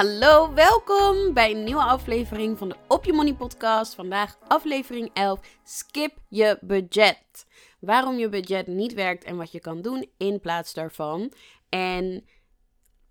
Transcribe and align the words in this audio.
Hallo, 0.00 0.54
welkom 0.54 1.34
bij 1.34 1.50
een 1.50 1.64
nieuwe 1.64 1.82
aflevering 1.82 2.58
van 2.58 2.68
de 2.68 2.76
Op 2.88 3.04
Je 3.04 3.12
Money 3.12 3.34
podcast. 3.34 3.94
Vandaag 3.94 4.38
aflevering 4.48 5.10
11, 5.12 5.40
skip 5.64 6.12
je 6.28 6.58
budget. 6.60 7.46
Waarom 7.80 8.18
je 8.18 8.28
budget 8.28 8.66
niet 8.66 8.94
werkt 8.94 9.24
en 9.24 9.36
wat 9.36 9.52
je 9.52 9.60
kan 9.60 9.82
doen 9.82 10.10
in 10.16 10.40
plaats 10.40 10.74
daarvan. 10.74 11.32
En 11.68 12.24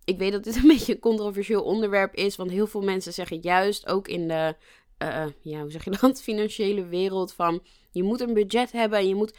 ik 0.05 0.17
weet 0.17 0.31
dat 0.31 0.43
dit 0.43 0.55
een 0.55 0.67
beetje 0.77 0.93
een 0.93 0.99
controversieel 0.99 1.63
onderwerp 1.63 2.15
is, 2.15 2.35
want 2.35 2.51
heel 2.51 2.67
veel 2.67 2.81
mensen 2.81 3.13
zeggen 3.13 3.39
juist 3.41 3.87
ook 3.87 4.07
in 4.07 4.27
de, 4.27 4.55
uh, 5.03 5.25
ja, 5.41 5.61
hoe 5.61 5.71
zeg 5.71 5.83
je 5.83 5.97
dat, 5.99 6.21
financiële 6.31 6.85
wereld 6.85 7.33
van 7.33 7.63
je 7.91 8.03
moet 8.03 8.21
een 8.21 8.33
budget 8.33 8.71
hebben 8.71 8.99
en 8.99 9.07
je 9.07 9.15
moet 9.15 9.37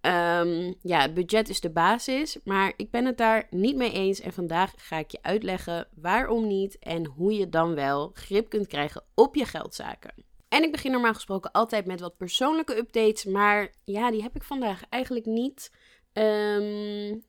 Um, 0.00 0.74
ja, 0.82 1.12
budget 1.12 1.48
is 1.48 1.60
de 1.60 1.70
basis, 1.70 2.38
maar 2.44 2.72
ik 2.76 2.90
ben 2.90 3.04
het 3.04 3.18
daar 3.18 3.46
niet 3.50 3.76
mee 3.76 3.92
eens. 3.92 4.20
En 4.20 4.32
vandaag 4.32 4.72
ga 4.76 4.98
ik 4.98 5.10
je 5.10 5.18
uitleggen 5.22 5.88
waarom 5.94 6.46
niet 6.46 6.78
en 6.78 7.06
hoe 7.06 7.32
je 7.32 7.48
dan 7.48 7.74
wel 7.74 8.10
grip 8.14 8.48
kunt 8.48 8.66
krijgen 8.66 9.04
op 9.14 9.34
je 9.34 9.44
geldzaken. 9.44 10.14
En 10.48 10.62
ik 10.62 10.72
begin 10.72 10.90
normaal 10.90 11.14
gesproken 11.14 11.52
altijd 11.52 11.86
met 11.86 12.00
wat 12.00 12.16
persoonlijke 12.16 12.76
updates, 12.76 13.24
maar 13.24 13.74
ja, 13.84 14.10
die 14.10 14.22
heb 14.22 14.36
ik 14.36 14.42
vandaag 14.42 14.82
eigenlijk 14.88 15.26
niet. 15.26 15.70
Um, 16.12 17.22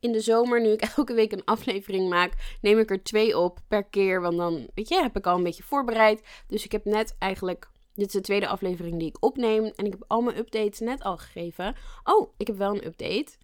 in 0.00 0.12
de 0.12 0.20
zomer, 0.20 0.60
nu 0.60 0.68
ik 0.68 0.80
elke 0.96 1.14
week 1.14 1.32
een 1.32 1.44
aflevering 1.44 2.08
maak, 2.08 2.32
neem 2.60 2.78
ik 2.78 2.90
er 2.90 3.02
twee 3.02 3.38
op 3.38 3.58
per 3.68 3.84
keer. 3.84 4.20
Want 4.20 4.36
dan, 4.36 4.66
weet 4.74 4.88
je, 4.88 5.02
heb 5.02 5.16
ik 5.16 5.26
al 5.26 5.36
een 5.36 5.42
beetje 5.42 5.62
voorbereid. 5.62 6.22
Dus 6.46 6.64
ik 6.64 6.72
heb 6.72 6.84
net 6.84 7.16
eigenlijk 7.18 7.68
dit 7.96 8.06
is 8.06 8.12
de 8.12 8.20
tweede 8.20 8.48
aflevering 8.48 8.98
die 8.98 9.08
ik 9.08 9.24
opneem. 9.24 9.64
En 9.64 9.84
ik 9.84 9.92
heb 9.92 10.04
al 10.06 10.20
mijn 10.20 10.38
updates 10.38 10.78
net 10.78 11.02
al 11.02 11.16
gegeven. 11.16 11.76
Oh, 12.04 12.32
ik 12.36 12.46
heb 12.46 12.56
wel 12.56 12.74
een 12.74 12.86
update. 12.86 13.36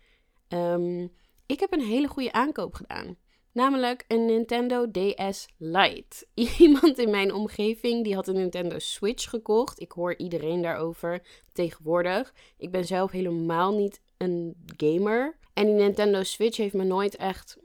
Um, 0.49 1.13
ik 1.47 1.61
heb 1.61 1.73
een 1.73 1.81
hele 1.81 2.09
goede 2.09 2.33
aankoop 2.33 2.75
gedaan. 2.75 3.17
Namelijk 3.53 4.05
een 4.09 4.25
Nintendo 4.25 4.91
DS 4.91 5.49
Lite. 5.59 6.27
Iemand 6.59 6.99
in 6.99 7.11
mijn 7.11 7.33
omgeving 7.33 8.05
die 8.05 8.15
had 8.15 8.29
een 8.29 8.35
Nintendo 8.35 8.79
Switch 8.79 9.31
gekocht. 9.31 9.81
Ik 9.81 9.93
hoor 9.93 10.17
iedereen 10.17 10.63
daarover 10.63 11.23
tegenwoordig. 11.53 12.35
Ik 12.57 12.71
ben 12.71 12.85
zelf 12.85 13.11
helemaal 13.11 13.75
niet 13.77 14.01
een 14.17 14.57
gamer. 14.77 15.39
En 15.55 15.67
die 15.67 15.75
Nintendo 15.75 16.23
Switch 16.23 16.57
heeft 16.57 16.75
me 16.75 16.85
nooit 16.85 17.17
echt 17.17 17.59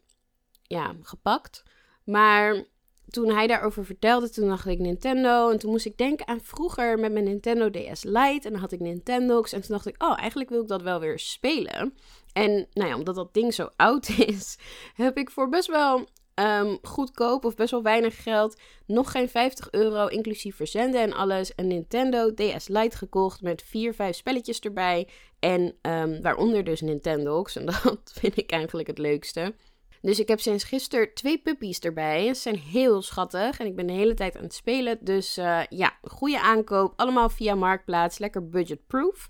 ja, 0.63 0.95
gepakt. 1.01 1.63
Maar 2.03 2.65
toen 3.09 3.31
hij 3.31 3.47
daarover 3.47 3.85
vertelde, 3.85 4.29
toen 4.29 4.47
dacht 4.47 4.65
ik 4.65 4.79
Nintendo. 4.79 5.49
En 5.49 5.59
toen 5.59 5.71
moest 5.71 5.85
ik 5.85 5.97
denken 5.97 6.27
aan 6.27 6.41
vroeger 6.41 6.99
met 6.99 7.11
mijn 7.11 7.25
Nintendo 7.25 7.69
DS 7.69 8.03
Lite. 8.03 8.47
En 8.47 8.51
dan 8.51 8.61
had 8.61 8.71
ik 8.71 8.79
Nintendo's. 8.79 9.53
En 9.53 9.61
toen 9.61 9.75
dacht 9.75 9.87
ik, 9.87 10.03
oh, 10.03 10.19
eigenlijk 10.19 10.49
wil 10.49 10.61
ik 10.61 10.67
dat 10.67 10.81
wel 10.81 10.99
weer 10.99 11.19
spelen. 11.19 11.93
En 12.33 12.67
nou 12.73 12.89
ja, 12.89 12.95
omdat 12.95 13.15
dat 13.15 13.33
ding 13.33 13.53
zo 13.53 13.69
oud 13.77 14.09
is, 14.09 14.57
heb 14.93 15.17
ik 15.17 15.29
voor 15.29 15.49
best 15.49 15.67
wel 15.67 16.07
um, 16.39 16.77
goedkoop 16.81 17.45
of 17.45 17.55
best 17.55 17.71
wel 17.71 17.83
weinig 17.83 18.23
geld, 18.23 18.59
nog 18.85 19.11
geen 19.11 19.29
50 19.29 19.71
euro, 19.71 20.07
inclusief 20.07 20.55
verzenden 20.55 21.01
en 21.01 21.13
alles, 21.13 21.51
een 21.55 21.67
Nintendo 21.67 22.33
DS 22.33 22.67
Lite 22.67 22.97
gekocht 22.97 23.41
met 23.41 23.63
4, 23.63 23.93
5 23.93 24.15
spelletjes 24.15 24.59
erbij. 24.59 25.07
En 25.39 25.75
um, 25.81 26.21
waaronder 26.21 26.63
dus 26.63 26.81
Nintendo's. 26.81 27.55
En 27.55 27.65
dat 27.83 27.99
vind 28.13 28.37
ik 28.37 28.51
eigenlijk 28.51 28.87
het 28.87 28.97
leukste. 28.97 29.53
Dus 30.01 30.19
ik 30.19 30.27
heb 30.27 30.39
sinds 30.39 30.63
gisteren 30.63 31.13
twee 31.13 31.37
puppies 31.37 31.79
erbij. 31.79 32.33
Ze 32.33 32.41
zijn 32.41 32.57
heel 32.57 33.01
schattig 33.01 33.59
en 33.59 33.65
ik 33.65 33.75
ben 33.75 33.87
de 33.87 33.93
hele 33.93 34.13
tijd 34.13 34.37
aan 34.37 34.43
het 34.43 34.53
spelen. 34.53 34.97
Dus 35.01 35.37
uh, 35.37 35.61
ja, 35.69 35.97
goede 36.01 36.41
aankoop. 36.41 36.93
Allemaal 36.95 37.29
via 37.29 37.55
Marktplaats. 37.55 38.17
Lekker 38.17 38.49
budgetproof. 38.49 39.29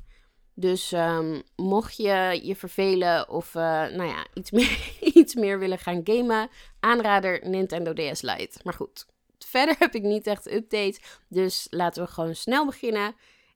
Dus 0.59 0.91
um, 0.91 1.41
mocht 1.55 1.97
je 1.97 2.39
je 2.43 2.55
vervelen 2.55 3.29
of 3.29 3.53
uh, 3.55 3.61
nou 3.61 4.03
ja, 4.03 4.27
iets 4.33 4.51
meer, 4.57 4.97
iets 4.99 5.35
meer 5.35 5.59
willen 5.59 5.79
gaan 5.79 6.01
gamen, 6.03 6.49
aanrader 6.79 7.47
Nintendo 7.47 7.93
DS 7.93 8.21
Lite. 8.21 8.59
Maar 8.63 8.73
goed, 8.73 9.05
verder 9.37 9.75
heb 9.79 9.95
ik 9.95 10.03
niet 10.03 10.27
echt 10.27 10.51
updates. 10.51 10.99
Dus 11.29 11.67
laten 11.69 12.03
we 12.03 12.09
gewoon 12.09 12.35
snel 12.35 12.65
beginnen. 12.65 13.15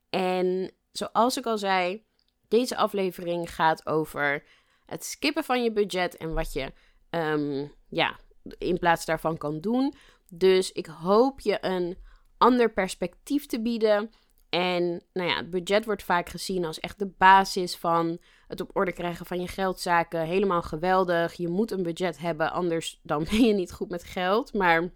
En 0.09 0.71
zoals 0.91 1.37
ik 1.37 1.45
al 1.45 1.57
zei, 1.57 2.03
deze 2.47 2.75
aflevering 2.75 3.53
gaat 3.55 3.85
over 3.85 4.43
het 4.85 5.05
skippen 5.05 5.43
van 5.43 5.63
je 5.63 5.71
budget 5.71 6.17
en 6.17 6.33
wat 6.33 6.53
je 6.53 6.73
um, 7.11 7.71
ja, 7.87 8.19
in 8.57 8.79
plaats 8.79 9.05
daarvan 9.05 9.37
kan 9.37 9.59
doen. 9.59 9.93
Dus 10.29 10.71
ik 10.71 10.85
hoop 10.85 11.39
je 11.39 11.57
een 11.65 11.97
ander 12.37 12.71
perspectief 12.73 13.45
te 13.45 13.61
bieden. 13.61 14.11
En 14.49 15.03
nou 15.13 15.29
ja, 15.29 15.35
het 15.35 15.49
budget 15.49 15.85
wordt 15.85 16.03
vaak 16.03 16.29
gezien 16.29 16.65
als 16.65 16.79
echt 16.79 16.99
de 16.99 17.13
basis 17.17 17.75
van 17.75 18.19
het 18.47 18.61
op 18.61 18.69
orde 18.73 18.93
krijgen 18.93 19.25
van 19.25 19.41
je 19.41 19.47
geldzaken. 19.47 20.25
Helemaal 20.25 20.61
geweldig. 20.61 21.33
Je 21.33 21.47
moet 21.47 21.71
een 21.71 21.83
budget 21.83 22.17
hebben, 22.17 22.51
anders 22.51 22.99
dan 23.03 23.23
ben 23.29 23.41
je 23.41 23.53
niet 23.53 23.71
goed 23.71 23.89
met 23.89 24.03
geld. 24.03 24.53
Maar 24.53 24.93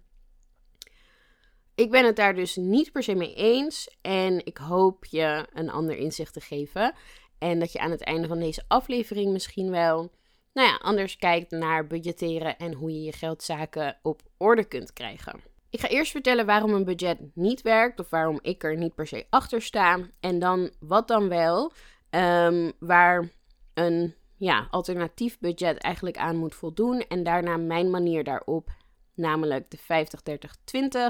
ik 1.74 1.90
ben 1.90 2.04
het 2.04 2.16
daar 2.16 2.34
dus 2.34 2.56
niet 2.56 2.92
per 2.92 3.02
se 3.02 3.14
mee 3.14 3.34
eens. 3.34 3.96
En 4.00 4.46
ik 4.46 4.56
hoop 4.56 5.04
je 5.04 5.46
een 5.52 5.70
ander 5.70 5.96
inzicht 5.96 6.32
te 6.32 6.40
geven. 6.40 6.94
En 7.38 7.58
dat 7.58 7.72
je 7.72 7.78
aan 7.78 7.90
het 7.90 8.04
einde 8.04 8.28
van 8.28 8.38
deze 8.38 8.64
aflevering 8.68 9.32
misschien 9.32 9.70
wel 9.70 10.12
nou 10.56 10.68
ja, 10.68 10.76
anders 10.76 11.16
kijkt 11.16 11.50
naar 11.50 11.86
budgetteren 11.86 12.58
en 12.58 12.72
hoe 12.72 12.92
je 12.92 13.02
je 13.02 13.12
geldzaken 13.12 13.98
op 14.02 14.22
orde 14.36 14.64
kunt 14.64 14.92
krijgen. 14.92 15.40
Ik 15.70 15.80
ga 15.80 15.88
eerst 15.88 16.10
vertellen 16.10 16.46
waarom 16.46 16.72
een 16.72 16.84
budget 16.84 17.18
niet 17.34 17.62
werkt 17.62 18.00
of 18.00 18.10
waarom 18.10 18.38
ik 18.42 18.64
er 18.64 18.76
niet 18.76 18.94
per 18.94 19.06
se 19.06 19.26
achter 19.30 19.62
sta. 19.62 19.98
En 20.20 20.38
dan 20.38 20.70
wat 20.80 21.08
dan 21.08 21.28
wel, 21.28 21.72
um, 22.10 22.72
waar 22.78 23.30
een 23.74 24.14
ja, 24.36 24.66
alternatief 24.70 25.38
budget 25.38 25.78
eigenlijk 25.78 26.16
aan 26.16 26.36
moet 26.36 26.54
voldoen. 26.54 27.00
En 27.08 27.22
daarna 27.22 27.56
mijn 27.56 27.90
manier 27.90 28.24
daarop, 28.24 28.70
namelijk 29.14 29.70
de 29.70 29.78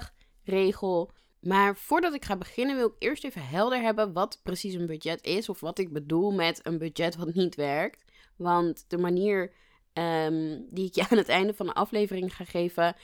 50-30-20 0.09 0.15
regel. 0.45 1.11
Maar 1.41 1.77
voordat 1.77 2.15
ik 2.15 2.25
ga 2.25 2.37
beginnen 2.37 2.77
wil 2.77 2.87
ik 2.87 2.95
eerst 2.99 3.25
even 3.25 3.47
helder 3.47 3.81
hebben 3.81 4.13
wat 4.13 4.41
precies 4.43 4.75
een 4.75 4.87
budget 4.87 5.25
is 5.27 5.49
of 5.49 5.61
wat 5.61 5.79
ik 5.79 5.93
bedoel 5.93 6.33
met 6.33 6.61
een 6.63 6.79
budget 6.79 7.17
wat 7.17 7.35
niet 7.35 7.55
werkt. 7.55 8.06
Want 8.37 8.85
de 8.89 8.99
manier 8.99 9.53
um, 9.93 10.67
die 10.71 10.87
ik 10.87 10.95
je 10.95 11.07
aan 11.11 11.19
het 11.19 11.29
einde 11.29 11.55
van 11.55 11.67
de 11.67 11.75
aflevering 11.75 12.37
ga 12.37 12.45
geven, 12.45 12.97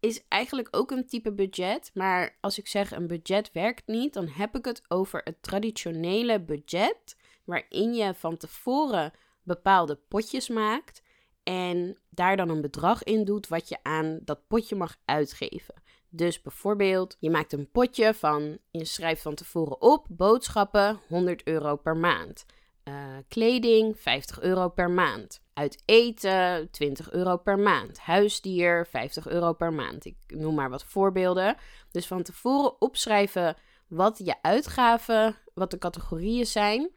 is 0.00 0.24
eigenlijk 0.28 0.68
ook 0.70 0.90
een 0.90 1.06
type 1.06 1.32
budget. 1.32 1.90
Maar 1.94 2.36
als 2.40 2.58
ik 2.58 2.66
zeg 2.66 2.90
een 2.90 3.06
budget 3.06 3.52
werkt 3.52 3.86
niet, 3.86 4.12
dan 4.12 4.28
heb 4.28 4.56
ik 4.56 4.64
het 4.64 4.82
over 4.88 5.20
het 5.24 5.42
traditionele 5.42 6.40
budget. 6.40 7.16
Waarin 7.44 7.94
je 7.94 8.14
van 8.14 8.36
tevoren 8.36 9.12
bepaalde 9.42 9.98
potjes 10.08 10.48
maakt. 10.48 11.02
En 11.42 11.98
daar 12.10 12.36
dan 12.36 12.48
een 12.48 12.60
bedrag 12.60 13.02
in 13.02 13.24
doet 13.24 13.48
wat 13.48 13.68
je 13.68 13.78
aan 13.82 14.18
dat 14.22 14.46
potje 14.46 14.76
mag 14.76 14.96
uitgeven. 15.04 15.74
Dus 16.08 16.42
bijvoorbeeld, 16.42 17.16
je 17.18 17.30
maakt 17.30 17.52
een 17.52 17.70
potje 17.70 18.14
van, 18.14 18.58
je 18.70 18.84
schrijft 18.84 19.22
van 19.22 19.34
tevoren 19.34 19.80
op, 19.80 20.06
boodschappen 20.10 21.00
100 21.08 21.46
euro 21.46 21.76
per 21.76 21.96
maand. 21.96 22.46
Uh, 22.88 23.16
kleding 23.28 24.00
50 24.00 24.40
euro 24.40 24.68
per 24.68 24.90
maand. 24.90 25.42
Uit 25.52 25.82
eten 25.84 26.70
20 26.70 27.10
euro 27.10 27.36
per 27.36 27.58
maand. 27.58 27.98
Huisdier 27.98 28.86
50 28.86 29.28
euro 29.28 29.52
per 29.52 29.72
maand. 29.72 30.04
Ik 30.04 30.16
noem 30.26 30.54
maar 30.54 30.70
wat 30.70 30.84
voorbeelden. 30.84 31.56
Dus 31.90 32.06
van 32.06 32.22
tevoren 32.22 32.80
opschrijven 32.80 33.56
wat 33.88 34.18
je 34.24 34.34
uitgaven, 34.42 35.36
wat 35.54 35.70
de 35.70 35.78
categorieën 35.78 36.46
zijn. 36.46 36.90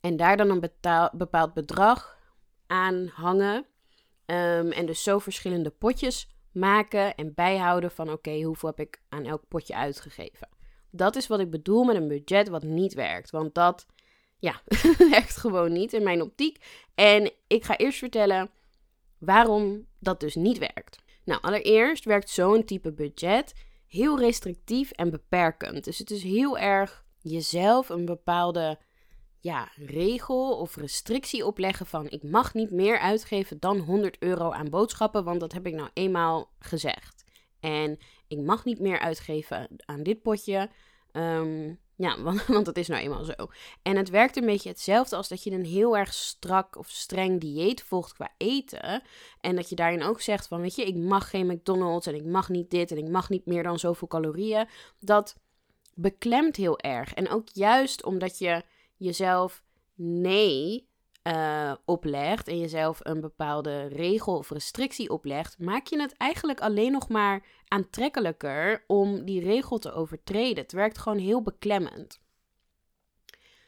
En 0.00 0.16
daar 0.16 0.36
dan 0.36 0.50
een 0.50 0.70
bepaald 1.12 1.54
bedrag 1.54 2.18
aan 2.66 3.06
hangen. 3.14 3.66
Um, 4.26 4.72
en 4.72 4.86
dus 4.86 5.02
zo 5.02 5.18
verschillende 5.18 5.70
potjes 5.70 6.28
maken 6.52 7.14
en 7.14 7.34
bijhouden 7.34 7.90
van 7.90 8.10
oké, 8.10 8.42
hoeveel 8.42 8.68
heb 8.68 8.80
ik 8.80 9.00
aan 9.08 9.24
elk 9.24 9.48
potje 9.48 9.74
uitgegeven. 9.74 10.48
Dat 10.90 11.16
is 11.16 11.26
wat 11.26 11.40
ik 11.40 11.50
bedoel 11.50 11.84
met 11.84 11.96
een 11.96 12.08
budget 12.08 12.48
wat 12.48 12.62
niet 12.62 12.94
werkt. 12.94 13.30
Want 13.30 13.54
dat 13.54 13.86
ja, 14.38 14.60
werkt 15.10 15.36
gewoon 15.36 15.72
niet 15.72 15.92
in 15.92 16.02
mijn 16.02 16.22
optiek. 16.22 16.64
En 16.94 17.32
ik 17.46 17.64
ga 17.64 17.76
eerst 17.76 17.98
vertellen 17.98 18.50
waarom 19.18 19.86
dat 19.98 20.20
dus 20.20 20.34
niet 20.34 20.58
werkt. 20.58 20.98
Nou, 21.24 21.40
allereerst 21.42 22.04
werkt 22.04 22.30
zo'n 22.30 22.64
type 22.64 22.92
budget 22.92 23.54
heel 23.86 24.18
restrictief 24.18 24.90
en 24.90 25.10
beperkend. 25.10 25.84
Dus 25.84 25.98
het 25.98 26.10
is 26.10 26.22
heel 26.22 26.58
erg 26.58 27.04
jezelf 27.18 27.88
een 27.88 28.04
bepaalde 28.04 28.78
ja, 29.40 29.70
regel 29.74 30.58
of 30.58 30.76
restrictie 30.76 31.46
opleggen 31.46 31.86
van 31.86 32.10
ik 32.10 32.22
mag 32.22 32.54
niet 32.54 32.70
meer 32.70 32.98
uitgeven 32.98 33.60
dan 33.60 33.78
100 33.78 34.16
euro 34.18 34.50
aan 34.50 34.70
boodschappen, 34.70 35.24
want 35.24 35.40
dat 35.40 35.52
heb 35.52 35.66
ik 35.66 35.74
nou 35.74 35.88
eenmaal 35.92 36.50
gezegd. 36.58 37.24
En 37.60 37.98
ik 38.28 38.38
mag 38.38 38.64
niet 38.64 38.78
meer 38.78 38.98
uitgeven 38.98 39.68
aan 39.84 40.02
dit 40.02 40.22
potje. 40.22 40.70
Ehm, 41.12 41.74
ja, 41.96 42.20
want, 42.22 42.46
want 42.46 42.64
dat 42.64 42.76
is 42.76 42.88
nou 42.88 43.02
eenmaal 43.02 43.24
zo. 43.24 43.32
En 43.82 43.96
het 43.96 44.10
werkt 44.10 44.36
een 44.36 44.46
beetje 44.46 44.68
hetzelfde 44.68 45.16
als 45.16 45.28
dat 45.28 45.42
je 45.42 45.50
een 45.50 45.64
heel 45.64 45.96
erg 45.96 46.14
strak 46.14 46.76
of 46.76 46.88
streng 46.88 47.40
dieet 47.40 47.82
volgt 47.82 48.12
qua 48.12 48.30
eten. 48.36 49.02
En 49.40 49.56
dat 49.56 49.68
je 49.68 49.76
daarin 49.76 50.02
ook 50.02 50.20
zegt 50.20 50.46
van, 50.46 50.60
weet 50.60 50.74
je, 50.74 50.84
ik 50.84 50.96
mag 50.96 51.30
geen 51.30 51.46
McDonald's 51.46 52.06
en 52.06 52.14
ik 52.14 52.24
mag 52.24 52.48
niet 52.48 52.70
dit 52.70 52.90
en 52.90 52.98
ik 52.98 53.08
mag 53.08 53.28
niet 53.28 53.46
meer 53.46 53.62
dan 53.62 53.78
zoveel 53.78 54.08
calorieën. 54.08 54.68
Dat 55.00 55.36
beklemt 55.94 56.56
heel 56.56 56.78
erg. 56.78 57.14
En 57.14 57.28
ook 57.28 57.48
juist 57.52 58.04
omdat 58.04 58.38
je 58.38 58.62
jezelf 58.96 59.62
nee 59.94 60.88
uh, 61.26 61.72
oplegt 61.84 62.48
en 62.48 62.58
jezelf 62.58 62.98
een 63.02 63.20
bepaalde 63.20 63.86
regel 63.86 64.36
of 64.36 64.50
restrictie 64.50 65.10
oplegt, 65.10 65.58
maak 65.58 65.86
je 65.86 66.00
het 66.00 66.16
eigenlijk 66.16 66.60
alleen 66.60 66.92
nog 66.92 67.08
maar 67.08 67.46
aantrekkelijker 67.68 68.84
om 68.86 69.24
die 69.24 69.40
regel 69.40 69.78
te 69.78 69.92
overtreden. 69.92 70.62
Het 70.62 70.72
werkt 70.72 70.98
gewoon 70.98 71.18
heel 71.18 71.42
beklemmend. 71.42 72.20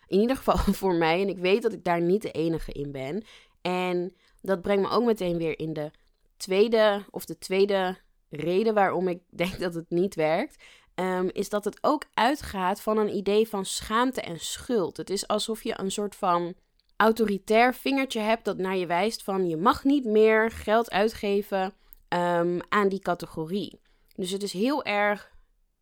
In 0.06 0.20
ieder 0.20 0.37
geval 0.37 0.56
voor 0.82 0.94
mij, 0.94 1.20
en 1.22 1.28
ik 1.28 1.38
weet 1.38 1.62
dat 1.62 1.72
ik 1.72 1.84
daar 1.84 2.00
niet 2.00 2.22
de 2.22 2.31
enige 2.31 2.72
in 2.72 2.93
ben. 2.93 3.25
En 3.62 4.14
dat 4.43 4.62
brengt 4.62 4.82
me 4.82 4.90
ook 4.90 5.04
meteen 5.04 5.38
weer 5.38 5.58
in 5.58 5.72
de 5.72 5.90
tweede, 6.37 7.04
of 7.11 7.25
de 7.25 7.38
tweede 7.38 7.99
reden 8.31 8.75
waarom 8.75 9.08
ik 9.08 9.22
denk 9.43 9.58
dat 9.58 9.75
het 9.75 9.90
niet 9.90 10.14
werkt. 10.14 10.64
Ehm, 10.94 11.28
is 11.32 11.49
dat 11.49 11.64
het 11.64 11.78
ook 11.81 12.04
uitgaat 12.14 12.81
van 12.81 12.99
een 12.99 13.16
idee 13.16 13.49
van 13.49 13.64
schaamte 13.64 14.20
en 14.20 14.40
schuld. 14.40 14.96
Het 14.96 15.11
is 15.11 15.26
alsof 15.26 15.62
je 15.62 15.81
een 15.81 15.90
soort 15.90 16.16
van 16.16 16.54
autoritair 16.98 17.74
vingertje 17.74 18.20
hebt 18.20 18.44
dat 18.44 18.58
naar 18.58 18.76
je 18.76 18.86
wijst 18.86 19.22
van 19.22 19.48
je 19.48 19.56
mag 19.56 19.84
niet 19.84 20.04
meer 20.04 20.50
geld 20.50 20.90
uitgeven 20.90 21.74
um, 22.08 22.60
aan 22.68 22.88
die 22.88 23.00
categorie. 23.00 23.80
Dus 24.14 24.30
het 24.30 24.42
is 24.42 24.52
heel 24.52 24.84
erg 24.84 25.32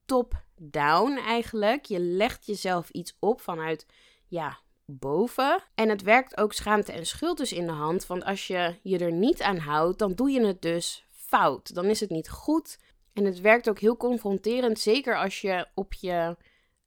top-down 0.04 1.16
eigenlijk. 1.16 1.84
Je 1.84 2.00
legt 2.00 2.46
jezelf 2.46 2.90
iets 2.90 3.16
op 3.18 3.40
vanuit 3.40 3.86
ja, 4.26 4.58
boven. 4.84 5.62
En 5.74 5.88
het 5.88 6.02
werkt 6.02 6.36
ook 6.36 6.52
schaamte 6.52 6.92
en 6.92 7.06
schuld 7.06 7.38
dus 7.38 7.52
in 7.52 7.66
de 7.66 7.72
hand. 7.72 8.06
Want 8.06 8.24
als 8.24 8.46
je 8.46 8.74
je 8.82 8.98
er 8.98 9.12
niet 9.12 9.42
aan 9.42 9.58
houdt, 9.58 9.98
dan 9.98 10.14
doe 10.14 10.30
je 10.30 10.46
het 10.46 10.62
dus 10.62 11.06
fout. 11.10 11.74
Dan 11.74 11.84
is 11.84 12.00
het 12.00 12.10
niet 12.10 12.28
goed. 12.28 12.78
En 13.12 13.24
het 13.24 13.40
werkt 13.40 13.68
ook 13.68 13.78
heel 13.78 13.96
confronterend, 13.96 14.78
zeker 14.78 15.18
als 15.18 15.40
je 15.40 15.66
op 15.74 15.92
je 15.92 16.36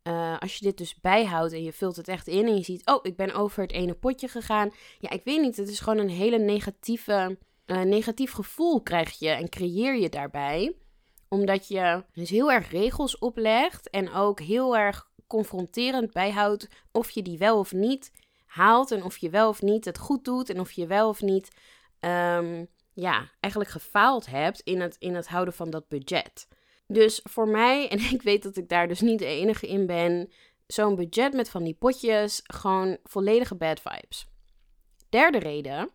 uh, 0.04 0.38
als 0.40 0.56
je 0.56 0.66
dit 0.66 0.78
dus 0.78 1.00
bijhoudt 1.00 1.54
en 1.54 1.64
je 1.64 1.74
vult 1.74 1.96
het 1.96 2.08
echt 2.08 2.28
in 2.28 2.48
en 2.48 2.56
je 2.56 2.64
ziet, 2.64 2.86
oh, 2.86 3.00
ik 3.02 3.16
ben 3.16 3.34
over 3.34 3.62
het 3.62 3.72
ene 3.72 3.94
potje 3.94 4.28
gegaan. 4.28 4.72
Ja, 5.00 5.10
ik 5.10 5.24
weet 5.24 5.42
niet, 5.42 5.58
het 5.58 5.70
is 5.70 5.80
gewoon 5.80 6.00
een 6.00 6.10
hele 6.10 6.40
negatieve, 6.40 7.38
uh, 7.66 7.82
negatief 7.82 8.32
gevoel 8.32 8.82
krijg 8.82 9.20
je 9.20 9.30
en 9.30 9.50
creëer 9.50 9.96
je 9.96 10.10
daarbij. 10.10 10.76
Omdat 11.28 11.68
je 11.68 12.04
dus 12.14 12.30
heel 12.30 12.52
erg 12.52 12.72
regels 12.72 13.18
oplegt 13.18 13.90
en 13.90 14.14
ook 14.14 14.40
heel 14.40 14.78
erg 14.78 15.10
confronterend 15.28 16.12
bijhoudt 16.12 16.68
of 16.92 17.10
je 17.10 17.22
die 17.22 17.38
wel 17.38 17.60
of 17.60 17.72
niet 17.72 18.12
haalt 18.46 18.92
en 18.92 19.04
of 19.04 19.18
je 19.18 19.30
wel 19.30 19.50
of 19.50 19.62
niet 19.62 19.86
het 19.86 19.98
goed 19.98 20.26
doet 20.26 20.50
en 20.50 20.60
of 20.60 20.72
je 20.72 20.88
wel 20.88 21.10
of 21.10 21.22
niet, 21.22 21.52
um, 22.00 22.68
ja, 22.94 23.30
eigenlijk 23.40 23.74
gefaald 23.74 24.26
hebt 24.26 24.60
in 24.60 24.82
het, 24.82 24.96
in 25.00 25.16
het 25.16 25.28
houden 25.28 25.54
van 25.54 25.70
dat 25.70 25.88
budget. 25.88 26.48
Dus 26.92 27.20
voor 27.24 27.48
mij, 27.48 27.88
en 27.90 28.00
ik 28.00 28.22
weet 28.22 28.44
dat 28.44 28.58
ik 28.58 28.70
daar 28.70 28.88
dus 28.88 29.02
niet 29.02 29.20
de 29.20 29.26
enige 29.26 29.68
in 29.68 29.86
ben, 29.86 30.32
zo'n 30.68 30.96
budget 30.96 31.34
met 31.34 31.50
van 31.50 31.64
die 31.64 31.74
potjes, 31.74 32.42
gewoon 32.44 32.98
volledige 33.04 33.56
bad 33.56 33.82
vibes. 33.82 34.28
Derde 35.10 35.40
reden 35.40 35.90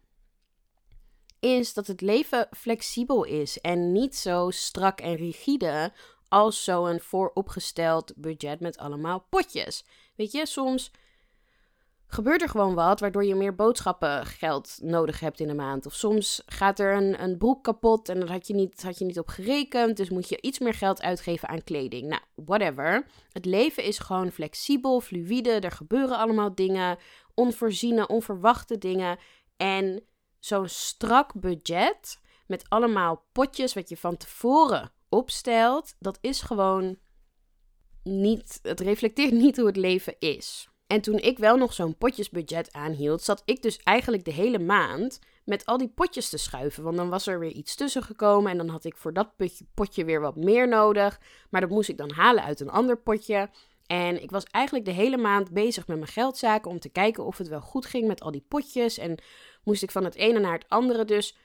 is 1.40 1.74
dat 1.74 1.86
het 1.86 2.00
leven 2.00 2.48
flexibel 2.56 3.24
is 3.24 3.60
en 3.60 3.92
niet 3.92 4.16
zo 4.16 4.50
strak 4.50 5.00
en 5.00 5.14
rigide 5.14 5.92
als 6.28 6.64
zo'n 6.64 7.00
vooropgesteld 7.00 8.12
budget 8.16 8.60
met 8.60 8.78
allemaal 8.78 9.26
potjes. 9.30 9.84
Weet 10.16 10.32
je, 10.32 10.46
soms 10.46 10.90
gebeurt 12.06 12.42
er 12.42 12.48
gewoon 12.48 12.74
wat, 12.74 13.00
waardoor 13.00 13.24
je 13.24 13.34
meer 13.34 13.54
boodschappengeld 13.54 14.78
nodig 14.82 15.20
hebt 15.20 15.40
in 15.40 15.48
de 15.48 15.54
maand. 15.54 15.86
Of 15.86 15.94
soms 15.94 16.42
gaat 16.46 16.78
er 16.78 16.96
een, 16.96 17.22
een 17.22 17.38
broek 17.38 17.64
kapot 17.64 18.08
en 18.08 18.20
daar 18.20 18.30
had 18.30 18.46
je, 18.46 18.54
niet, 18.54 18.82
had 18.82 18.98
je 18.98 19.04
niet 19.04 19.18
op 19.18 19.28
gerekend. 19.28 19.96
Dus 19.96 20.10
moet 20.10 20.28
je 20.28 20.40
iets 20.40 20.58
meer 20.58 20.74
geld 20.74 21.02
uitgeven 21.02 21.48
aan 21.48 21.64
kleding. 21.64 22.08
Nou, 22.08 22.22
whatever. 22.34 23.06
Het 23.32 23.44
leven 23.44 23.82
is 23.84 23.98
gewoon 23.98 24.30
flexibel, 24.30 25.00
fluïde. 25.00 25.50
Er 25.50 25.70
gebeuren 25.70 26.18
allemaal 26.18 26.54
dingen, 26.54 26.98
onvoorziene, 27.34 28.06
onverwachte 28.06 28.78
dingen. 28.78 29.18
En 29.56 30.04
zo'n 30.38 30.68
strak 30.68 31.40
budget 31.40 32.20
met 32.46 32.64
allemaal 32.68 33.24
potjes 33.32 33.74
wat 33.74 33.88
je 33.88 33.96
van 33.96 34.16
tevoren 34.16 34.92
opstelt, 35.08 35.94
dat 35.98 36.18
is 36.20 36.40
gewoon 36.40 36.98
niet. 38.02 38.58
Het 38.62 38.80
reflecteert 38.80 39.32
niet 39.32 39.56
hoe 39.56 39.66
het 39.66 39.76
leven 39.76 40.14
is. 40.18 40.68
En 40.86 41.00
toen 41.00 41.18
ik 41.18 41.38
wel 41.38 41.56
nog 41.56 41.72
zo'n 41.72 41.96
potjesbudget 41.96 42.72
aanhield, 42.72 43.22
zat 43.22 43.42
ik 43.44 43.62
dus 43.62 43.76
eigenlijk 43.76 44.24
de 44.24 44.32
hele 44.32 44.58
maand 44.58 45.18
met 45.44 45.66
al 45.66 45.78
die 45.78 45.88
potjes 45.88 46.28
te 46.28 46.38
schuiven. 46.38 46.82
Want 46.82 46.96
dan 46.96 47.08
was 47.08 47.26
er 47.26 47.38
weer 47.38 47.52
iets 47.52 47.74
tussen 47.74 48.02
gekomen 48.02 48.50
en 48.50 48.56
dan 48.56 48.68
had 48.68 48.84
ik 48.84 48.96
voor 48.96 49.12
dat 49.12 49.30
potje 49.74 50.04
weer 50.04 50.20
wat 50.20 50.36
meer 50.36 50.68
nodig. 50.68 51.20
Maar 51.50 51.60
dat 51.60 51.70
moest 51.70 51.88
ik 51.88 51.96
dan 51.96 52.12
halen 52.12 52.44
uit 52.44 52.60
een 52.60 52.70
ander 52.70 52.96
potje. 52.96 53.50
En 53.86 54.22
ik 54.22 54.30
was 54.30 54.44
eigenlijk 54.44 54.84
de 54.84 54.90
hele 54.90 55.16
maand 55.16 55.50
bezig 55.50 55.86
met 55.86 55.96
mijn 55.98 56.10
geldzaken 56.10 56.70
om 56.70 56.80
te 56.80 56.88
kijken 56.88 57.24
of 57.24 57.38
het 57.38 57.48
wel 57.48 57.60
goed 57.60 57.86
ging 57.86 58.06
met 58.06 58.20
al 58.20 58.30
die 58.30 58.44
potjes. 58.48 58.98
En 58.98 59.18
moest 59.64 59.82
ik 59.82 59.90
van 59.90 60.04
het 60.04 60.14
ene 60.14 60.38
naar 60.38 60.52
het 60.52 60.68
andere. 60.68 61.04
Dus 61.04 61.36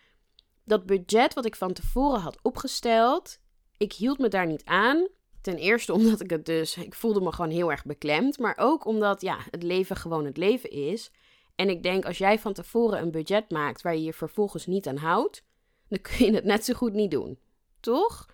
dat 0.64 0.86
budget 0.86 1.34
wat 1.34 1.46
ik 1.46 1.56
van 1.56 1.74
tevoren 1.74 2.20
had 2.20 2.38
opgesteld, 2.42 3.40
ik 3.78 3.94
hield 3.94 4.20
me 4.20 4.28
daar 4.28 4.48
niet 4.48 4.66
aan. 4.66 5.08
Ten 5.42 5.58
eerste 5.58 5.94
omdat 5.94 6.22
ik 6.22 6.30
het 6.30 6.46
dus, 6.46 6.78
ik 6.78 6.94
voelde 6.94 7.22
me 7.22 7.32
gewoon 7.32 7.52
heel 7.52 7.72
erg 7.72 7.86
beklemd. 7.86 8.40
Maar 8.40 8.58
ook 8.58 8.86
omdat, 8.86 9.22
ja, 9.22 9.38
het 9.52 9.64
leven 9.64 9.96
gewoon 9.96 10.26
het 10.26 10.38
leven 10.38 10.70
is. 10.70 11.12
En 11.56 11.70
ik 11.70 11.84
denk, 11.84 12.06
als 12.06 12.18
jij 12.18 12.40
van 12.40 12.54
tevoren 12.54 13.02
een 13.02 13.12
budget 13.12 13.52
maakt 13.52 13.82
waar 13.82 13.96
je 13.96 14.04
je 14.04 14.14
vervolgens 14.14 14.66
niet 14.66 14.88
aan 14.88 14.98
houdt, 14.98 15.44
dan 15.88 16.02
kun 16.02 16.26
je 16.26 16.34
het 16.34 16.44
net 16.44 16.66
zo 16.66 16.74
goed 16.74 16.94
niet 16.94 17.12
doen. 17.12 17.40
Toch? 17.80 18.28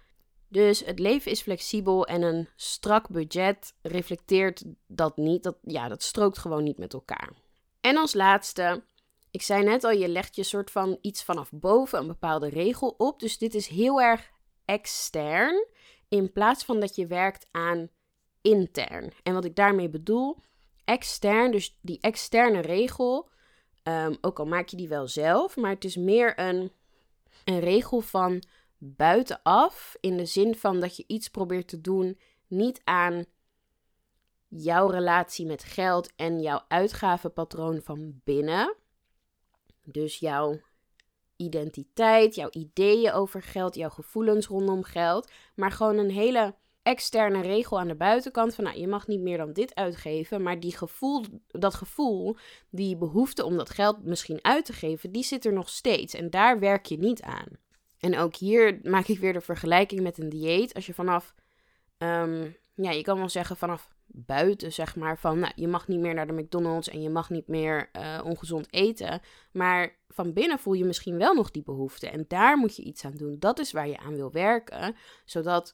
Dus 0.48 0.86
het 0.86 1.00
leven 1.00 1.32
is 1.32 1.42
flexibel 1.42 2.06
en 2.06 2.22
een 2.22 2.48
strak 2.56 3.10
budget 3.10 3.74
reflecteert 3.82 4.64
dat 4.88 5.18
niet. 5.18 5.44
Dat, 5.44 5.58
ja, 5.62 5.88
dat 5.88 6.04
strookt 6.04 6.38
gewoon 6.38 6.64
niet 6.64 6.78
met 6.78 6.94
elkaar. 6.94 7.30
En 7.82 7.98
als 7.98 8.14
laatste, 8.14 8.84
ik 9.32 9.42
zei 9.42 9.64
net 9.64 9.84
al, 9.84 9.92
je 9.92 10.08
legt 10.08 10.36
je 10.36 10.44
soort 10.44 10.72
van 10.72 10.98
iets 11.02 11.24
vanaf 11.24 11.50
boven 11.52 12.00
een 12.00 12.08
bepaalde 12.08 12.50
regel 12.50 12.96
op. 12.98 13.20
Dus 13.20 13.38
dit 13.38 13.56
is 13.56 13.68
heel 13.68 14.02
erg 14.02 14.32
extern. 14.66 15.68
In 16.16 16.32
plaats 16.32 16.66
van 16.66 16.80
dat 16.80 16.96
je 16.96 17.08
werkt 17.08 17.48
aan 17.52 17.90
intern. 18.42 19.12
En 19.24 19.34
wat 19.34 19.46
ik 19.46 19.56
daarmee 19.56 19.90
bedoel, 19.90 20.38
extern, 20.86 21.52
dus 21.52 21.80
die 21.82 22.00
externe 22.02 22.60
regel, 22.60 23.30
ehm, 23.84 24.16
ook 24.22 24.40
al 24.40 24.46
maak 24.46 24.68
je 24.68 24.78
die 24.78 24.88
wel 24.88 25.08
zelf, 25.08 25.56
maar 25.56 25.70
het 25.70 25.84
is 25.84 25.96
meer 25.96 26.40
een, 26.40 26.72
een 27.44 27.60
regel 27.60 28.02
van 28.02 28.44
buitenaf. 28.78 29.96
In 30.00 30.18
de 30.18 30.26
zin 30.26 30.56
van 30.56 30.80
dat 30.80 30.96
je 30.96 31.04
iets 31.08 31.30
probeert 31.30 31.68
te 31.68 31.82
doen, 31.82 32.20
niet 32.48 32.82
aan 32.84 33.26
jouw 34.48 34.88
relatie 34.88 35.46
met 35.46 35.64
geld 35.64 36.16
en 36.16 36.42
jouw 36.42 36.62
uitgavenpatroon 36.68 37.82
van 37.82 38.22
binnen. 38.24 38.76
Dus 39.84 40.20
jouw 40.20 40.60
identiteit, 41.36 42.36
jouw 42.36 42.50
ideeën 42.52 43.12
over 43.12 43.42
geld, 43.42 43.76
jouw 43.76 43.90
gevoelens 43.90 44.48
rondom 44.48 44.84
geld, 44.84 45.32
maar 45.56 45.72
gewoon 45.72 45.98
een 45.98 46.12
hele 46.12 46.56
externe 46.84 47.42
regel 47.42 47.80
aan 47.80 47.88
de 47.88 47.96
buitenkant 47.96 48.56
van 48.56 48.64
nou, 48.64 48.80
je 48.80 48.88
mag 48.88 49.08
niet 49.08 49.22
meer 49.22 49.38
dan 49.38 49.54
dit 49.54 49.76
uitgeven, 49.76 50.42
maar 50.42 50.60
die 50.60 50.78
gevoel, 50.78 51.24
dat 51.48 51.74
gevoel, 51.74 52.38
die 52.70 52.98
behoefte 52.98 53.46
om 53.46 53.58
dat 53.58 53.70
geld 53.70 54.04
misschien 54.04 54.40
uit 54.42 54.66
te 54.66 54.74
geven, 54.74 55.12
die 55.12 55.24
zit 55.24 55.46
er 55.46 55.54
nog 55.54 55.70
steeds 55.70 56.14
en 56.14 56.30
daar 56.30 56.60
werk 56.60 56.86
je 56.86 56.98
niet 56.98 57.22
aan. 57.22 57.48
En 58.00 58.18
ook 58.18 58.36
hier 58.36 58.80
maak 58.84 59.08
ik 59.08 59.20
weer 59.20 59.34
de 59.34 59.42
vergelijking 59.42 60.02
met 60.02 60.18
een 60.18 60.30
dieet. 60.30 60.74
Als 60.74 60.86
je 60.86 60.94
vanaf, 60.94 61.36
um, 61.98 62.58
ja, 62.76 62.92
je 62.92 63.02
kan 63.02 63.18
wel 63.18 63.30
zeggen 63.30 63.58
vanaf 63.58 63.95
buiten, 64.08 64.74
zeg 64.74 64.96
maar, 64.96 65.20
van 65.20 65.40
nou, 65.40 65.54
je 65.56 65.68
mag 65.68 65.88
niet 65.88 66.00
meer 66.00 66.14
naar 66.14 66.28
de 66.28 66.34
McDonald's 66.34 66.90
en 66.90 67.02
je 67.02 67.10
mag 67.10 67.30
niet 67.30 67.48
meer 67.48 67.90
uh, 67.94 68.22
ongezond 68.24 68.74
eten. 68.74 69.22
Maar 69.52 69.96
van 70.08 70.34
binnen 70.34 70.60
voel 70.60 70.74
je 70.74 70.86
misschien 70.86 71.18
wel 71.18 71.34
nog 71.34 71.52
die 71.52 71.64
behoefte. 71.64 72.10
En 72.10 72.26
daar 72.28 72.58
moet 72.58 72.76
je 72.76 72.84
iets 72.84 73.06
aan 73.06 73.16
doen. 73.16 73.36
Dat 73.40 73.60
is 73.60 73.72
waar 73.72 73.88
je 73.88 73.98
aan 73.98 74.16
wil 74.16 74.32
werken, 74.32 74.96
zodat 75.26 75.74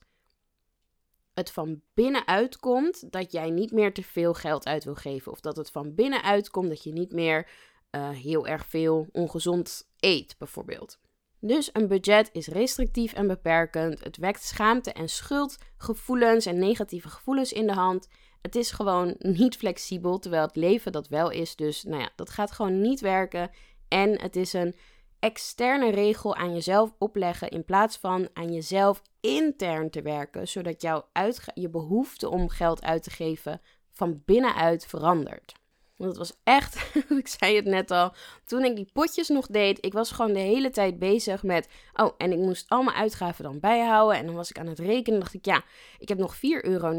het 1.33 1.51
van 1.51 1.81
binnenuit 1.93 2.57
komt 2.57 3.11
dat 3.11 3.31
jij 3.31 3.49
niet 3.49 3.71
meer 3.71 3.93
te 3.93 4.03
veel 4.03 4.33
geld 4.33 4.65
uit 4.65 4.83
wil 4.83 4.95
geven. 4.95 5.31
Of 5.31 5.39
dat 5.39 5.55
het 5.55 5.71
van 5.71 5.95
binnenuit 5.95 6.49
komt 6.49 6.69
dat 6.69 6.83
je 6.83 6.91
niet 6.91 7.11
meer 7.11 7.47
uh, 7.91 8.09
heel 8.09 8.47
erg 8.47 8.65
veel 8.65 9.07
ongezond 9.11 9.89
eet, 9.99 10.35
bijvoorbeeld. 10.37 10.99
Dus 11.43 11.69
een 11.73 11.87
budget 11.87 12.29
is 12.31 12.47
restrictief 12.47 13.13
en 13.13 13.27
beperkend. 13.27 14.03
Het 14.03 14.17
wekt 14.17 14.43
schaamte 14.43 14.91
en 14.91 15.09
schuldgevoelens 15.09 16.45
en 16.45 16.59
negatieve 16.59 17.09
gevoelens 17.09 17.53
in 17.53 17.67
de 17.67 17.73
hand. 17.73 18.07
Het 18.41 18.55
is 18.55 18.71
gewoon 18.71 19.15
niet 19.39 19.57
flexibel, 19.57 20.19
terwijl 20.19 20.45
het 20.45 20.55
leven 20.55 20.91
dat 20.91 21.07
wel 21.07 21.29
is. 21.29 21.55
Dus 21.55 21.83
nou 21.83 22.01
ja, 22.01 22.09
dat 22.15 22.29
gaat 22.29 22.51
gewoon 22.51 22.81
niet 22.81 22.99
werken. 22.99 23.49
En 23.87 24.21
het 24.21 24.35
is 24.35 24.53
een 24.53 24.75
externe 25.19 25.91
regel 25.91 26.35
aan 26.35 26.53
jezelf 26.53 26.93
opleggen 26.97 27.49
in 27.49 27.65
plaats 27.65 27.97
van 27.97 28.29
aan 28.33 28.53
jezelf 28.53 29.01
intern 29.19 29.89
te 29.89 30.01
werken, 30.01 30.47
zodat 30.47 30.81
jouw 30.81 31.05
je 31.53 31.69
behoefte 31.69 32.29
om 32.29 32.49
geld 32.49 32.83
uit 32.83 33.03
te 33.03 33.09
geven 33.09 33.61
van 33.91 34.21
binnenuit 34.25 34.85
verandert. 34.85 35.60
Want 36.01 36.17
het 36.17 36.27
was 36.27 36.37
echt, 36.43 36.91
ik 37.23 37.27
zei 37.27 37.55
het 37.55 37.65
net 37.65 37.91
al, 37.91 38.13
toen 38.45 38.63
ik 38.63 38.75
die 38.75 38.89
potjes 38.93 39.27
nog 39.27 39.47
deed, 39.47 39.85
ik 39.85 39.93
was 39.93 40.11
gewoon 40.11 40.33
de 40.33 40.39
hele 40.39 40.69
tijd 40.69 40.99
bezig 40.99 41.43
met, 41.43 41.67
oh, 41.93 42.11
en 42.17 42.31
ik 42.31 42.37
moest 42.37 42.69
al 42.69 42.83
mijn 42.83 42.97
uitgaven 42.97 43.43
dan 43.43 43.59
bijhouden. 43.59 44.17
En 44.17 44.25
dan 44.25 44.35
was 44.35 44.49
ik 44.49 44.59
aan 44.59 44.67
het 44.67 44.79
rekenen, 44.79 45.19
dacht 45.19 45.33
ik, 45.33 45.45
ja, 45.45 45.63
ik 45.99 46.09
heb 46.09 46.17
nog 46.17 46.35
4,69 46.35 46.41
euro 46.61 46.91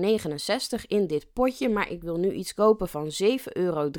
in 0.87 1.07
dit 1.07 1.33
potje, 1.33 1.69
maar 1.69 1.91
ik 1.91 2.03
wil 2.03 2.17
nu 2.17 2.33
iets 2.33 2.55
kopen 2.55 2.89
van 2.89 3.11
7,23 3.23 3.45
euro. 3.53 3.91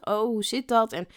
Oh, 0.00 0.20
hoe 0.20 0.44
zit 0.44 0.68
dat? 0.68 0.92
En 0.92 1.08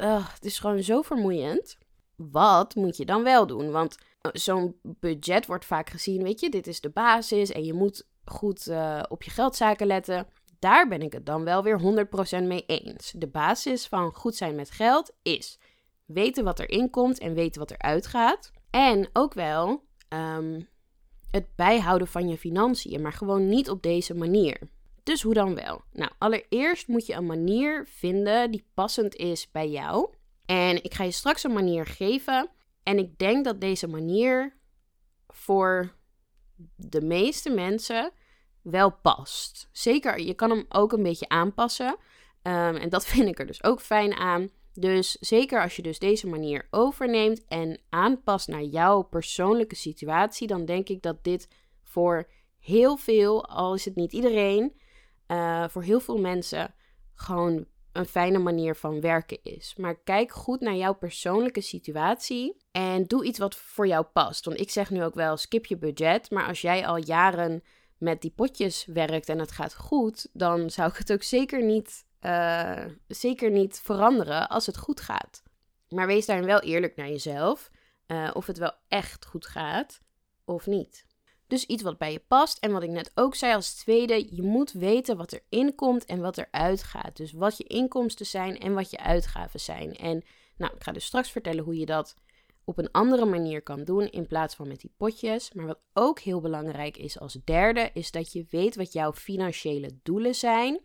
uh, 0.00 0.32
het 0.34 0.44
is 0.44 0.58
gewoon 0.58 0.82
zo 0.82 1.02
vermoeiend. 1.02 1.78
Wat 2.16 2.74
moet 2.74 2.96
je 2.96 3.04
dan 3.04 3.22
wel 3.22 3.46
doen? 3.46 3.70
Want 3.70 3.98
eh, 4.20 4.30
zo'n 4.32 4.76
budget 4.82 5.46
wordt 5.46 5.64
vaak 5.64 5.90
gezien, 5.90 6.22
weet 6.22 6.40
je, 6.40 6.50
dit 6.50 6.66
is 6.66 6.80
de 6.80 6.90
basis 6.90 7.52
en 7.52 7.64
je 7.64 7.72
moet 7.72 8.06
goed 8.24 8.66
uh, 8.66 9.02
op 9.08 9.22
je 9.22 9.30
geldzaken 9.30 9.86
letten 9.86 10.26
daar 10.64 10.88
ben 10.88 11.02
ik 11.02 11.12
het 11.12 11.26
dan 11.26 11.44
wel 11.44 11.62
weer 11.62 12.06
100% 12.42 12.42
mee 12.42 12.64
eens. 12.66 13.12
De 13.16 13.26
basis 13.26 13.86
van 13.86 14.14
goed 14.14 14.36
zijn 14.36 14.54
met 14.54 14.70
geld 14.70 15.12
is 15.22 15.58
weten 16.04 16.44
wat 16.44 16.58
er 16.58 16.70
inkomt 16.70 17.18
en 17.18 17.34
weten 17.34 17.60
wat 17.60 17.70
er 17.70 17.78
uitgaat. 17.78 18.50
En 18.70 19.08
ook 19.12 19.34
wel 19.34 19.84
ehm, 20.08 20.60
het 21.30 21.46
bijhouden 21.56 22.08
van 22.08 22.28
je 22.28 22.38
financiën, 22.38 23.02
maar 23.02 23.12
gewoon 23.12 23.48
niet 23.48 23.70
op 23.70 23.82
deze 23.82 24.14
manier. 24.14 24.58
Dus 25.02 25.22
hoe 25.22 25.34
dan 25.34 25.54
wel? 25.54 25.82
Nou, 25.92 26.10
allereerst 26.18 26.88
moet 26.88 27.06
je 27.06 27.14
een 27.14 27.26
manier 27.26 27.86
vinden 27.88 28.50
die 28.50 28.66
passend 28.74 29.14
is 29.16 29.50
bij 29.50 29.68
jou. 29.68 30.08
En 30.46 30.84
ik 30.84 30.94
ga 30.94 31.04
je 31.04 31.10
straks 31.10 31.44
een 31.44 31.52
manier 31.52 31.86
geven. 31.86 32.50
En 32.82 32.98
ik 32.98 33.18
denk 33.18 33.44
dat 33.44 33.60
deze 33.60 33.88
manier 33.88 34.56
voor 35.28 35.94
de 36.76 37.00
meeste 37.00 37.50
mensen 37.50 38.12
wel 38.64 38.90
past. 39.02 39.68
Zeker, 39.72 40.20
je 40.20 40.34
kan 40.34 40.50
hem 40.50 40.64
ook 40.68 40.92
een 40.92 41.02
beetje 41.02 41.28
aanpassen. 41.28 41.96
Ehm, 42.42 42.74
en 42.74 42.88
dat 42.88 43.06
vind 43.14 43.28
ik 43.28 43.38
er 43.38 43.46
dus 43.46 43.64
ook 43.64 43.80
fijn 43.80 44.14
aan. 44.14 44.48
Dus 44.72 45.16
zeker 45.20 45.62
als 45.62 45.76
je 45.76 45.82
dus 45.82 45.98
deze 45.98 46.26
manier 46.26 46.66
overneemt 46.70 47.44
en 47.48 47.80
aanpast 47.88 48.48
naar 48.48 48.62
jouw 48.62 49.02
persoonlijke 49.02 49.74
situatie, 49.74 50.46
dan 50.46 50.64
denk 50.64 50.88
ik 50.88 51.02
dat 51.02 51.24
dit 51.24 51.48
voor 51.82 52.28
heel 52.58 52.96
veel, 52.96 53.46
al 53.46 53.74
is 53.74 53.84
het 53.84 53.94
niet 53.94 54.12
iedereen, 54.12 54.72
uh, 55.28 55.68
voor 55.68 55.82
heel 55.82 56.00
veel 56.00 56.18
mensen 56.18 56.74
gewoon 57.14 57.66
een 57.92 58.06
fijne 58.06 58.38
manier 58.38 58.76
van 58.76 59.00
werken 59.00 59.38
is. 59.42 59.74
Maar 59.76 59.94
kijk 59.94 60.32
goed 60.32 60.60
naar 60.60 60.74
jouw 60.74 60.94
persoonlijke 60.94 61.60
situatie 61.60 62.56
en 62.72 63.04
doe 63.04 63.24
iets 63.24 63.38
wat 63.38 63.54
voor 63.54 63.86
jou 63.86 64.04
past. 64.04 64.44
Want 64.44 64.60
ik 64.60 64.70
zeg 64.70 64.90
nu 64.90 65.04
ook 65.04 65.14
wel 65.14 65.36
skip 65.36 65.66
je 65.66 65.76
budget, 65.76 66.30
maar 66.30 66.46
als 66.46 66.60
jij 66.60 66.86
al 66.86 66.96
jaren 66.96 67.62
met 67.98 68.22
die 68.22 68.30
potjes 68.30 68.84
werkt 68.84 69.28
en 69.28 69.38
het 69.38 69.50
gaat 69.50 69.74
goed, 69.74 70.28
dan 70.32 70.70
zou 70.70 70.90
ik 70.90 70.96
het 70.96 71.12
ook 71.12 71.22
zeker 71.22 71.64
niet, 71.64 72.04
uh, 72.20 72.84
zeker 73.08 73.50
niet 73.50 73.80
veranderen 73.80 74.48
als 74.48 74.66
het 74.66 74.76
goed 74.76 75.00
gaat. 75.00 75.42
Maar 75.88 76.06
wees 76.06 76.26
daarin 76.26 76.46
wel 76.46 76.60
eerlijk 76.60 76.96
naar 76.96 77.08
jezelf. 77.08 77.70
Uh, 78.06 78.30
of 78.32 78.46
het 78.46 78.58
wel 78.58 78.72
echt 78.88 79.26
goed 79.26 79.46
gaat 79.46 80.00
of 80.44 80.66
niet. 80.66 81.06
Dus 81.46 81.66
iets 81.66 81.82
wat 81.82 81.98
bij 81.98 82.12
je 82.12 82.22
past. 82.28 82.58
En 82.58 82.72
wat 82.72 82.82
ik 82.82 82.90
net 82.90 83.10
ook 83.14 83.34
zei 83.34 83.54
als 83.54 83.74
tweede, 83.74 84.34
je 84.36 84.42
moet 84.42 84.72
weten 84.72 85.16
wat 85.16 85.32
er 85.32 85.40
inkomt 85.48 86.04
en 86.04 86.20
wat 86.20 86.36
er 86.36 86.48
uitgaat. 86.50 87.16
Dus 87.16 87.32
wat 87.32 87.56
je 87.56 87.64
inkomsten 87.64 88.26
zijn 88.26 88.58
en 88.58 88.74
wat 88.74 88.90
je 88.90 88.98
uitgaven 88.98 89.60
zijn. 89.60 89.96
En 89.96 90.24
nou, 90.56 90.74
ik 90.74 90.82
ga 90.82 90.92
dus 90.92 91.04
straks 91.04 91.30
vertellen 91.30 91.64
hoe 91.64 91.78
je 91.78 91.86
dat 91.86 92.14
op 92.64 92.78
een 92.78 92.90
andere 92.90 93.24
manier 93.24 93.62
kan 93.62 93.84
doen 93.84 94.06
in 94.10 94.26
plaats 94.26 94.54
van 94.54 94.68
met 94.68 94.80
die 94.80 94.92
potjes. 94.96 95.52
Maar 95.52 95.66
wat 95.66 95.80
ook 95.92 96.20
heel 96.20 96.40
belangrijk 96.40 96.96
is 96.96 97.18
als 97.18 97.38
derde, 97.44 97.90
is 97.94 98.10
dat 98.10 98.32
je 98.32 98.46
weet 98.50 98.76
wat 98.76 98.92
jouw 98.92 99.12
financiële 99.12 99.90
doelen 100.02 100.34
zijn 100.34 100.80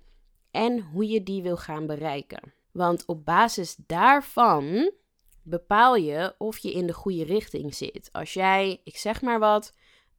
en 0.52 0.80
hoe 0.80 1.08
je 1.08 1.24
die 1.24 1.42
wil 1.42 1.58
gaan 1.58 1.86
bereiken. 1.86 2.54
Want 2.72 3.06
op 3.06 3.26
basis 3.26 3.76
daarvan 3.76 4.92
bepaal 5.44 5.96
je 5.96 6.36
of 6.38 6.58
je 6.58 6.72
in 6.72 6.88
de 6.88 6.94
goede 6.94 7.24
richting 7.24 7.76
zit. 7.76 8.10
Als 8.12 8.34
jij, 8.34 8.82
ik 8.84 8.98
zeg 8.98 9.22
maar 9.22 9.40
wat, 9.40 9.74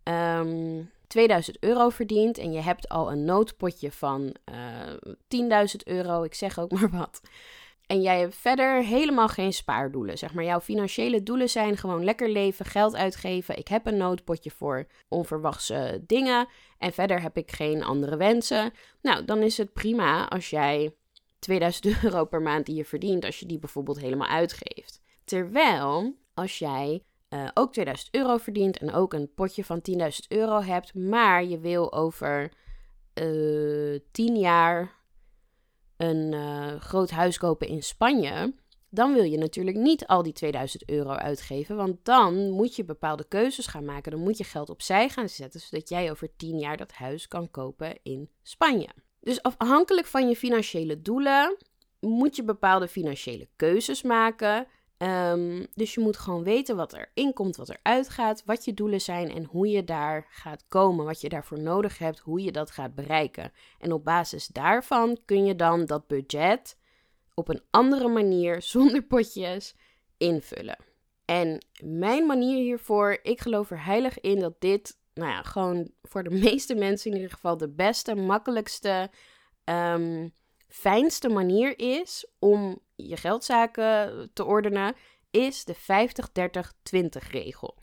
um, 0.05 0.14
ehm, 0.14 0.85
2000 1.07 1.57
euro 1.61 1.88
verdient 1.88 2.38
en 2.38 2.52
je 2.52 2.61
hebt 2.61 2.88
al 2.88 3.12
een 3.12 3.25
noodpotje 3.25 3.93
van 3.93 4.35
uh, 4.52 4.93
eh, 4.93 4.97
10.000 5.29 5.76
euro, 5.85 6.23
ik 6.23 6.35
zeg 6.35 6.59
ook 6.59 6.71
maar 6.81 6.90
wat. 6.90 7.21
En 7.90 8.02
jij 8.02 8.20
hebt 8.20 8.37
verder 8.37 8.82
helemaal 8.82 9.28
geen 9.28 9.52
spaardoelen. 9.52 10.18
Zeg 10.18 10.35
maar, 10.35 10.44
jouw 10.44 10.61
financiële 10.61 11.23
doelen 11.23 11.49
zijn 11.49 11.76
gewoon 11.76 12.04
lekker 12.04 12.28
leven, 12.28 12.66
geld 12.66 12.94
uitgeven. 12.97 13.59
Ik 13.59 13.68
heb 13.68 13.87
een 13.87 13.97
noodpotje 13.97 14.50
voor 14.50 14.87
onverwachte 15.09 16.02
dingen. 16.06 16.49
En 16.78 16.92
verder 16.92 17.23
heb 17.23 17.37
ik 17.37 17.52
geen 17.52 17.85
andere 17.85 18.16
wensen. 18.16 18.73
Nou, 19.02 19.25
dan 19.25 19.38
is 19.38 19.56
het 19.56 19.73
prima 19.73 20.28
als 20.28 20.50
jij 20.50 20.94
2000 21.38 21.87
euro 22.04 22.25
per 22.25 22.42
maand 22.42 22.66
die 22.66 22.75
je 22.75 22.85
verdient, 22.85 23.25
als 23.25 23.38
je 23.38 23.47
die 23.47 23.59
bijvoorbeeld 23.59 24.00
helemaal 24.00 24.28
uitgeeft. 24.28 25.00
Terwijl 25.25 26.16
als 26.35 26.59
jij 26.59 27.04
uh, 27.30 27.49
ook 27.54 27.73
2000 27.73 28.14
euro 28.14 28.37
verdient 28.37 28.78
en 28.78 28.92
ook 28.92 29.12
een 29.12 29.35
potje 29.35 29.64
van 29.64 29.82
10.000 29.90 30.06
euro 30.28 30.61
hebt, 30.61 30.94
maar 30.94 31.44
je 31.44 31.59
wil 31.59 31.92
over 31.92 32.52
uh, 33.14 33.94
eh, 33.94 34.00
10 34.12 34.37
jaar 34.37 35.00
een 36.00 36.33
uh, 36.33 36.80
groot 36.80 37.11
huis 37.11 37.38
kopen 37.38 37.69
in 37.69 37.83
Spanje, 37.83 38.54
dan 38.88 39.12
wil 39.12 39.23
je 39.23 39.38
natuurlijk 39.38 39.76
niet 39.76 40.07
al 40.07 40.23
die 40.23 40.33
2000 40.33 40.88
euro 40.88 41.11
uitgeven, 41.11 41.76
want 41.76 41.97
dan 42.02 42.50
moet 42.50 42.76
je 42.76 42.85
bepaalde 42.85 43.25
keuzes 43.28 43.66
gaan 43.66 43.85
maken. 43.85 44.12
Dan 44.12 44.21
moet 44.21 44.38
je 44.38 44.45
geld 44.45 44.71
opzij 44.71 45.09
gaan 45.09 45.28
zetten, 45.28 45.61
zodat 45.61 45.88
jij 45.88 46.11
over 46.11 46.37
10 46.37 46.59
jaar 46.59 46.76
dat 46.76 46.92
huis 46.92 47.28
kan 47.28 47.50
kopen 47.50 47.99
in 48.02 48.30
Spanje. 48.42 48.88
Dus 49.21 49.42
afhankelijk 49.42 50.07
van 50.07 50.28
je 50.28 50.37
financiële 50.37 51.02
doelen 51.02 51.57
moet 52.00 52.37
je 52.37 52.45
bepaalde 52.45 52.88
financiële 52.88 53.49
keuzes 53.57 54.02
maken. 54.02 54.66
Um, 55.02 55.66
dus 55.75 55.95
je 55.95 56.00
moet 56.00 56.16
gewoon 56.16 56.42
weten 56.42 56.76
wat 56.76 56.92
er 56.92 57.11
inkomt, 57.14 57.57
wat 57.57 57.69
er 57.69 57.78
uitgaat, 57.83 58.42
wat 58.45 58.64
je 58.64 58.75
doelen 58.75 59.00
zijn 59.00 59.30
en 59.30 59.45
hoe 59.45 59.69
je 59.69 59.85
daar 59.85 60.26
gaat 60.30 60.64
komen, 60.69 61.04
wat 61.04 61.21
je 61.21 61.28
daarvoor 61.28 61.61
nodig 61.61 61.99
hebt, 61.99 62.19
hoe 62.19 62.42
je 62.42 62.52
dat 62.52 62.71
gaat 62.71 62.95
bereiken. 62.95 63.52
En 63.78 63.92
op 63.92 64.04
basis 64.04 64.47
daarvan 64.47 65.19
kun 65.25 65.45
je 65.45 65.57
dan 65.57 65.87
dat 65.87 66.07
budget 66.07 66.78
op 67.35 67.49
een 67.49 67.62
andere 67.71 68.09
manier, 68.09 68.62
zonder 68.75 69.02
potjes, 69.02 69.75
invullen. 70.16 70.78
En 71.25 71.64
mijn 71.85 72.26
manier 72.26 72.62
hiervoor, 72.62 73.19
ik 73.23 73.40
geloof 73.40 73.71
er 73.71 73.85
heilig 73.85 74.21
in 74.21 74.40
dat 74.40 74.61
dit, 74.61 74.99
nou 75.14 75.30
ja, 75.30 75.42
gewoon 75.42 75.90
voor 76.02 76.23
de 76.23 76.38
meeste 76.50 76.75
mensen 76.75 77.11
in 77.11 77.16
ieder 77.16 77.33
geval 77.33 77.57
de 77.57 77.69
beste, 77.69 78.14
makkelijkste, 78.14 79.11
um, 79.64 80.33
fijnste 80.69 81.28
manier 81.28 81.78
is 81.78 82.26
om 82.38 82.80
je 83.09 83.16
geldzaken 83.16 84.30
te 84.33 84.45
ordenen, 84.45 84.95
is 85.30 85.64
de 85.64 85.76
50-30-20 85.76 87.30
regel. 87.30 87.78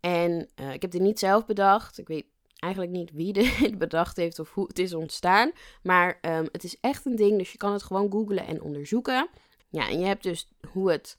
En 0.00 0.48
uh, 0.60 0.72
ik 0.72 0.82
heb 0.82 0.90
dit 0.90 1.00
niet 1.00 1.18
zelf 1.18 1.46
bedacht. 1.46 1.98
Ik 1.98 2.08
weet 2.08 2.26
eigenlijk 2.58 2.92
niet 2.92 3.12
wie 3.12 3.32
dit 3.60 3.78
bedacht 3.78 4.16
heeft 4.16 4.38
of 4.38 4.54
hoe 4.54 4.66
het 4.66 4.78
is 4.78 4.94
ontstaan. 4.94 5.52
Maar 5.82 6.18
um, 6.22 6.48
het 6.52 6.64
is 6.64 6.80
echt 6.80 7.06
een 7.06 7.16
ding, 7.16 7.38
dus 7.38 7.52
je 7.52 7.58
kan 7.58 7.72
het 7.72 7.82
gewoon 7.82 8.10
googlen 8.10 8.46
en 8.46 8.62
onderzoeken. 8.62 9.28
Ja, 9.68 9.88
en 9.88 9.98
je 9.98 10.06
hebt 10.06 10.22
dus 10.22 10.48
hoe 10.72 10.90
het 10.90 11.18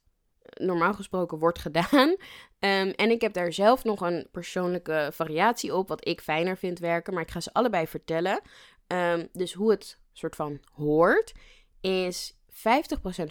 normaal 0.53 0.93
gesproken 0.93 1.39
wordt 1.39 1.59
gedaan. 1.59 2.09
Um, 2.09 2.17
en 3.03 3.09
ik 3.09 3.21
heb 3.21 3.33
daar 3.33 3.53
zelf 3.53 3.83
nog 3.83 4.01
een 4.01 4.27
persoonlijke 4.31 5.09
variatie 5.13 5.75
op, 5.75 5.87
wat 5.87 6.07
ik 6.07 6.21
fijner 6.21 6.57
vind 6.57 6.79
werken. 6.79 7.13
Maar 7.13 7.23
ik 7.23 7.31
ga 7.31 7.39
ze 7.39 7.53
allebei 7.53 7.87
vertellen. 7.87 8.41
Um, 8.87 9.27
dus 9.31 9.53
hoe 9.53 9.71
het 9.71 9.99
soort 10.13 10.35
van 10.35 10.59
hoort, 10.73 11.33
is 11.81 12.37
50% 12.53 12.55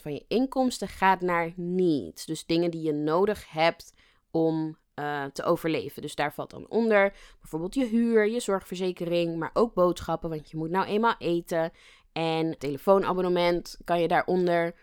van 0.02 0.12
je 0.12 0.24
inkomsten 0.28 0.88
gaat 0.88 1.20
naar 1.20 1.52
needs. 1.56 2.26
Dus 2.26 2.46
dingen 2.46 2.70
die 2.70 2.82
je 2.82 2.92
nodig 2.92 3.50
hebt 3.50 3.94
om 4.30 4.76
uh, 4.94 5.24
te 5.24 5.42
overleven. 5.42 6.02
Dus 6.02 6.14
daar 6.14 6.34
valt 6.34 6.50
dan 6.50 6.68
onder 6.68 7.14
bijvoorbeeld 7.40 7.74
je 7.74 7.84
huur, 7.84 8.28
je 8.28 8.40
zorgverzekering, 8.40 9.38
maar 9.38 9.50
ook 9.52 9.74
boodschappen, 9.74 10.30
want 10.30 10.50
je 10.50 10.56
moet 10.56 10.70
nou 10.70 10.86
eenmaal 10.86 11.14
eten. 11.18 11.72
En 12.12 12.58
telefoonabonnement 12.58 13.78
kan 13.84 14.00
je 14.00 14.08
daaronder 14.08 14.74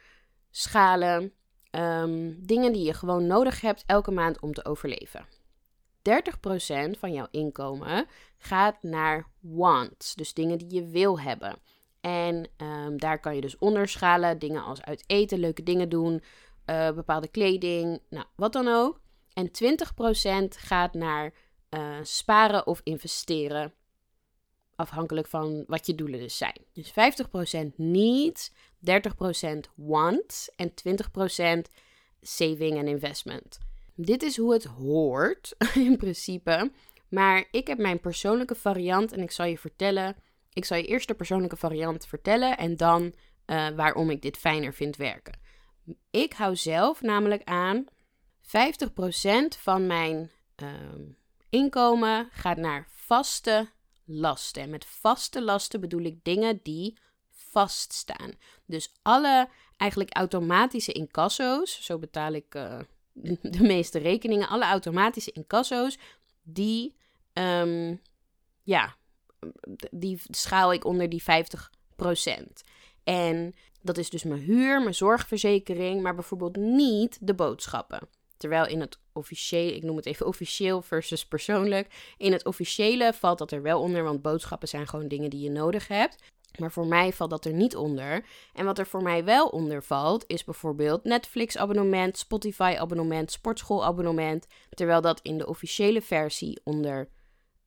schalen. 0.50 1.34
Um, 1.72 2.46
dingen 2.46 2.74
die 2.74 2.84
je 2.84 2.94
gewoon 2.94 3.28
nodig 3.28 3.62
hebt 3.62 3.84
elke 3.86 4.12
maand 4.12 4.40
om 4.42 4.54
te 4.54 4.66
overleven. 4.66 5.26
30% 6.00 7.00
van 7.00 7.14
jouw 7.14 7.28
inkomen 7.32 8.08
gaat 8.38 8.84
naar 8.84 9.28
wants, 9.40 10.16
dus 10.16 10.34
dingen 10.34 10.58
die 10.58 10.74
je 10.74 10.88
wil 10.88 11.20
hebben. 11.20 11.58
En 12.02 12.50
ehm, 12.58 12.98
daar 12.98 13.20
kan 13.20 13.36
je 13.36 13.42
dus 13.42 13.58
onderschalen, 13.58 14.40
dingen 14.40 14.64
als 14.64 14.82
uit 14.82 15.04
eten, 15.08 15.40
leuke 15.40 15.64
dingen 15.64 15.90
doen, 15.90 16.24
uh, 16.66 16.92
bepaalde 16.92 17.28
kleding, 17.28 18.02
nou, 18.10 18.26
wat 18.36 18.54
dan 18.54 18.68
ook. 18.68 19.00
En 19.34 19.52
20% 20.54 20.58
gaat 20.58 20.94
naar 20.94 21.34
uh, 21.70 21.98
sparen 22.02 22.68
of 22.68 22.82
investeren. 22.84 23.74
Afhankelijk 24.76 25.28
van 25.28 25.64
wat 25.68 25.86
je 25.86 25.96
doelen 25.96 26.20
dus 26.20 26.38
zijn. 26.38 26.66
Dus 26.74 26.92
50% 26.92 27.76
niet, 27.76 28.54
30% 28.86 28.92
want 29.76 30.50
en 30.56 30.74
20% 31.68 31.72
saving 32.22 32.78
en 32.78 32.88
investment. 32.88 33.60
Dit 33.96 34.24
is 34.24 34.38
hoe 34.38 34.54
het 34.54 34.64
hoort 34.64 35.56
in 35.74 35.98
principe. 35.98 36.72
Maar 37.10 37.48
ik 37.52 37.68
heb 37.68 37.78
mijn 37.78 38.00
persoonlijke 38.00 38.56
variant 38.56 39.12
en 39.12 39.22
ik 39.22 39.32
zal 39.32 39.46
je 39.46 39.58
vertellen. 39.58 40.16
Ik 40.54 40.66
zal 40.66 40.78
je 40.78 40.86
eerst 40.86 41.08
de 41.08 41.14
persoonlijke 41.14 41.58
variant 41.58 42.06
vertellen 42.06 42.58
en 42.58 42.78
dan 42.78 43.14
uh, 43.46 43.70
waarom 43.70 44.10
ik 44.10 44.22
dit 44.22 44.38
fijner 44.38 44.74
vind 44.74 44.96
werken. 44.96 45.40
Ik 46.12 46.34
hou 46.34 46.56
zelf 46.56 47.02
namelijk 47.02 47.44
aan 47.44 47.86
50% 48.42 48.50
van 49.58 49.88
mijn 49.88 50.32
uh, 50.64 50.70
inkomen 51.50 52.30
gaat 52.32 52.58
naar 52.58 52.88
vaste 52.90 53.70
lasten. 54.06 54.62
En 54.62 54.70
met 54.70 54.86
vaste 54.86 55.42
lasten 55.44 55.82
bedoel 55.82 56.04
ik 56.04 56.24
dingen 56.24 56.60
die 56.64 56.98
vaststaan. 57.30 58.32
Dus 58.66 58.94
alle 59.02 59.50
eigenlijk 59.78 60.16
automatische 60.16 60.92
incasso's, 60.92 61.86
zo 61.86 62.00
betaal 62.00 62.34
ik 62.34 62.56
uh, 62.56 62.80
de 63.42 63.64
meeste 63.64 64.00
rekeningen, 64.00 64.48
alle 64.48 64.66
automatische 64.66 65.32
incasso's, 65.32 65.98
die, 66.42 66.96
um, 67.34 68.02
ja, 68.64 68.96
die 69.92 70.22
schaal 70.30 70.74
ik 70.74 70.86
onder 70.86 71.10
die 71.10 71.24
50%. 71.24 71.26
En 73.04 73.56
dat 73.82 73.98
is 73.98 74.10
dus 74.10 74.24
mijn 74.24 74.42
huur, 74.42 74.82
mijn 74.82 74.96
zorgverzekering, 74.96 76.02
maar 76.02 76.16
bijvoorbeeld 76.16 76.56
niet 76.56 77.18
de 77.22 77.34
boodschappen. 77.34 78.08
Terwijl 78.38 78.68
in 78.68 78.80
het 78.80 79.00
officiële, 79.14 79.76
ik 79.76 79.84
noem 79.84 79.96
het 79.96 80.06
even 80.06 80.26
officieel 80.26 80.82
versus 80.82 81.26
persoonlijk. 81.26 82.14
In 82.18 82.32
het 82.32 82.46
officiële 82.46 83.14
valt 83.14 83.38
dat 83.38 83.52
er 83.52 83.62
wel 83.62 83.82
onder, 83.82 84.04
want 84.04 84.22
boodschappen 84.22 84.68
zijn 84.68 84.88
gewoon 84.88 85.08
dingen 85.08 85.30
die 85.30 85.42
je 85.42 85.50
nodig 85.50 85.88
hebt. 85.88 86.16
Maar 86.58 86.72
voor 86.72 86.88
mij 86.88 87.14
valt 87.14 87.30
dat 87.30 87.46
er 87.46 87.54
niet 87.54 87.76
onder. 87.76 88.26
En 88.54 88.66
wat 88.66 88.80
er 88.80 88.88
voor 88.88 89.04
mij 89.04 89.24
wel 89.24 89.48
onder 89.48 89.84
valt, 89.84 90.24
is 90.28 90.44
bijvoorbeeld 90.44 91.04
Netflix-abonnement, 91.04 92.18
Spotify-abonnement, 92.18 93.32
sportschool-abonnement. 93.32 94.48
Terwijl 94.70 95.02
dat 95.02 95.20
in 95.22 95.38
de 95.38 95.48
officiële 95.48 96.02
versie 96.02 96.60
onder 96.64 97.10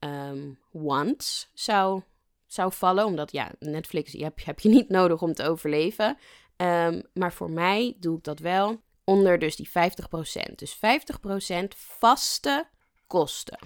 um, 0.04 0.58
wants 0.70 1.50
zou, 1.54 2.02
zou 2.46 2.72
vallen. 2.72 3.04
Omdat 3.04 3.32
ja, 3.32 3.52
Netflix 3.58 4.12
heb, 4.12 4.44
heb 4.44 4.60
je 4.60 4.68
niet 4.68 4.88
nodig 4.98 5.22
om 5.22 5.34
te 5.34 5.48
overleven. 5.48 6.18
Um, 6.56 7.02
maar 7.14 7.32
voor 7.32 7.50
mij 7.50 7.96
doe 8.00 8.16
ik 8.16 8.24
dat 8.24 8.38
wel 8.38 8.82
onder 9.04 9.38
dus 9.38 9.56
die 9.56 9.68
50%. 9.68 9.72
Dus 10.54 10.76
50% 10.76 10.78
vaste 11.76 12.68
kosten. 13.06 13.58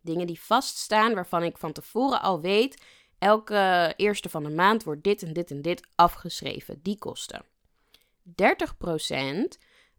Dingen 0.00 0.26
die 0.26 0.40
vaststaan, 0.40 1.14
waarvan 1.14 1.42
ik 1.42 1.58
van 1.58 1.72
tevoren 1.72 2.20
al 2.20 2.40
weet, 2.40 2.82
elke 3.18 3.92
eerste 3.96 4.28
van 4.28 4.42
de 4.42 4.50
maand 4.50 4.84
wordt 4.84 5.04
dit 5.04 5.22
en 5.22 5.32
dit 5.32 5.50
en 5.50 5.62
dit 5.62 5.86
afgeschreven, 5.94 6.80
die 6.82 6.98
kosten. 6.98 7.44
30% 8.26 8.32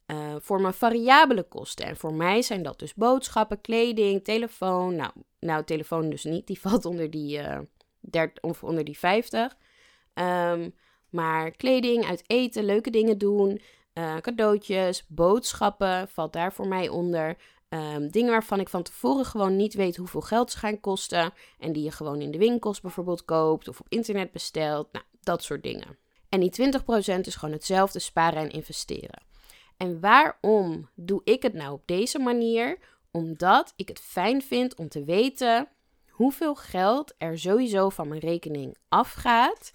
eh, 0.06 0.36
voor 0.40 0.62
mijn 0.62 0.74
variabele 0.74 1.44
kosten. 1.44 1.86
En 1.86 1.98
voor 1.98 2.14
mij 2.14 2.42
zijn 2.42 2.64
dat 2.64 2.80
dus 2.80 2.94
boodschappen, 2.94 3.62
kleding, 3.62 4.24
telefoon. 4.24 4.96
Nou, 4.96 5.12
nou 5.40 5.64
telefoon 5.64 6.10
dus 6.10 6.24
niet, 6.24 6.48
die 6.48 6.60
valt 6.68 6.86
onder 6.86 7.10
die, 7.10 7.40
uh, 8.12 8.24
of 8.42 8.64
onder 8.64 8.84
die 8.84 8.98
50. 8.98 9.58
Um, 10.14 10.76
maar 11.10 11.52
kleding, 11.52 12.06
uit 12.06 12.24
eten, 12.28 12.66
leuke 12.66 12.90
dingen 12.90 13.18
doen, 13.18 13.62
uh, 13.94 14.18
cadeautjes, 14.18 15.06
boodschappen 15.08 16.08
valt 16.08 16.34
daar 16.34 16.54
voor 16.54 16.68
mij 16.68 16.90
onder. 16.90 17.38
Um, 17.70 18.12
dingen 18.12 18.32
waarvan 18.32 18.60
ik 18.60 18.70
van 18.70 18.84
tevoren 18.84 19.26
gewoon 19.26 19.56
niet 19.56 19.74
weet 19.74 19.96
hoeveel 19.96 20.22
geld 20.22 20.52
ze 20.52 20.58
gaan 20.58 20.80
kosten. 20.80 21.34
En 21.60 21.74
die 21.74 21.84
je 21.84 21.92
gewoon 21.92 22.22
in 22.22 22.32
de 22.32 22.38
winkels 22.38 22.82
bijvoorbeeld 22.82 23.26
koopt 23.26 23.68
of 23.68 23.80
op 23.80 23.86
internet 23.90 24.32
bestelt. 24.32 24.92
Nou, 24.92 25.06
dat 25.22 25.44
soort 25.44 25.64
dingen. 25.64 25.98
En 26.30 26.40
die 26.40 26.52
20% 27.18 27.20
is 27.22 27.36
gewoon 27.36 27.56
hetzelfde 27.56 28.00
sparen 28.00 28.42
en 28.42 28.50
investeren. 28.50 29.24
En 29.78 30.00
waarom 30.00 30.90
doe 30.96 31.22
ik 31.24 31.42
het 31.42 31.54
nou 31.54 31.74
op 31.74 31.82
deze 31.86 32.20
manier? 32.20 32.78
Omdat 33.12 33.74
ik 33.76 33.88
het 33.88 34.00
fijn 34.00 34.42
vind 34.42 34.76
om 34.76 34.90
te 34.90 35.04
weten 35.04 35.68
hoeveel 36.10 36.56
geld 36.56 37.14
er 37.18 37.40
sowieso 37.40 37.90
van 37.90 38.08
mijn 38.08 38.20
rekening 38.20 38.78
afgaat. 38.90 39.72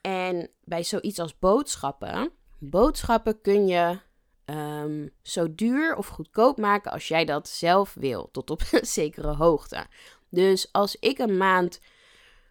En 0.00 0.50
bij 0.64 0.82
zoiets 0.82 1.18
als 1.18 1.38
boodschappen 1.38 2.32
Boodschappen 2.58 3.40
kun 3.40 3.66
je 3.66 3.98
um, 4.44 5.10
zo 5.22 5.54
duur 5.54 5.96
of 5.96 6.06
goedkoop 6.06 6.58
maken 6.58 6.92
als 6.92 7.08
jij 7.08 7.24
dat 7.24 7.48
zelf 7.48 7.94
wil, 7.94 8.28
tot 8.32 8.50
op 8.50 8.62
een 8.72 8.86
zekere 9.00 9.34
hoogte. 9.34 9.86
Dus 10.28 10.68
als 10.72 10.96
ik 11.00 11.18
een 11.18 11.36
maand 11.36 11.80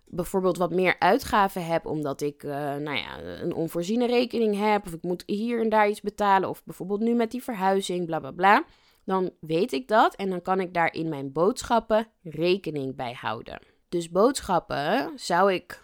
bijvoorbeeld 0.09 0.57
wat 0.57 0.71
meer 0.71 0.95
uitgaven 0.99 1.65
heb, 1.65 1.85
omdat 1.85 2.21
ik 2.21 2.43
uh, 2.43 2.51
nou 2.75 2.97
ja, 2.97 3.19
een 3.19 3.53
onvoorziene 3.53 4.07
rekening 4.07 4.57
heb, 4.59 4.85
of 4.85 4.93
ik 4.93 5.03
moet 5.03 5.23
hier 5.25 5.61
en 5.61 5.69
daar 5.69 5.89
iets 5.89 6.01
betalen, 6.01 6.49
of 6.49 6.63
bijvoorbeeld 6.63 6.99
nu 6.99 7.13
met 7.13 7.31
die 7.31 7.43
verhuizing, 7.43 8.05
bla 8.05 8.19
bla 8.19 8.31
bla, 8.31 8.63
dan 9.03 9.31
weet 9.39 9.71
ik 9.71 9.87
dat 9.87 10.15
en 10.15 10.29
dan 10.29 10.41
kan 10.41 10.59
ik 10.59 10.73
daar 10.73 10.93
in 10.93 11.09
mijn 11.09 11.31
boodschappen 11.31 12.07
rekening 12.23 12.95
bij 12.95 13.13
houden. 13.19 13.59
Dus 13.89 14.09
boodschappen 14.09 15.11
zou 15.15 15.53
ik 15.53 15.81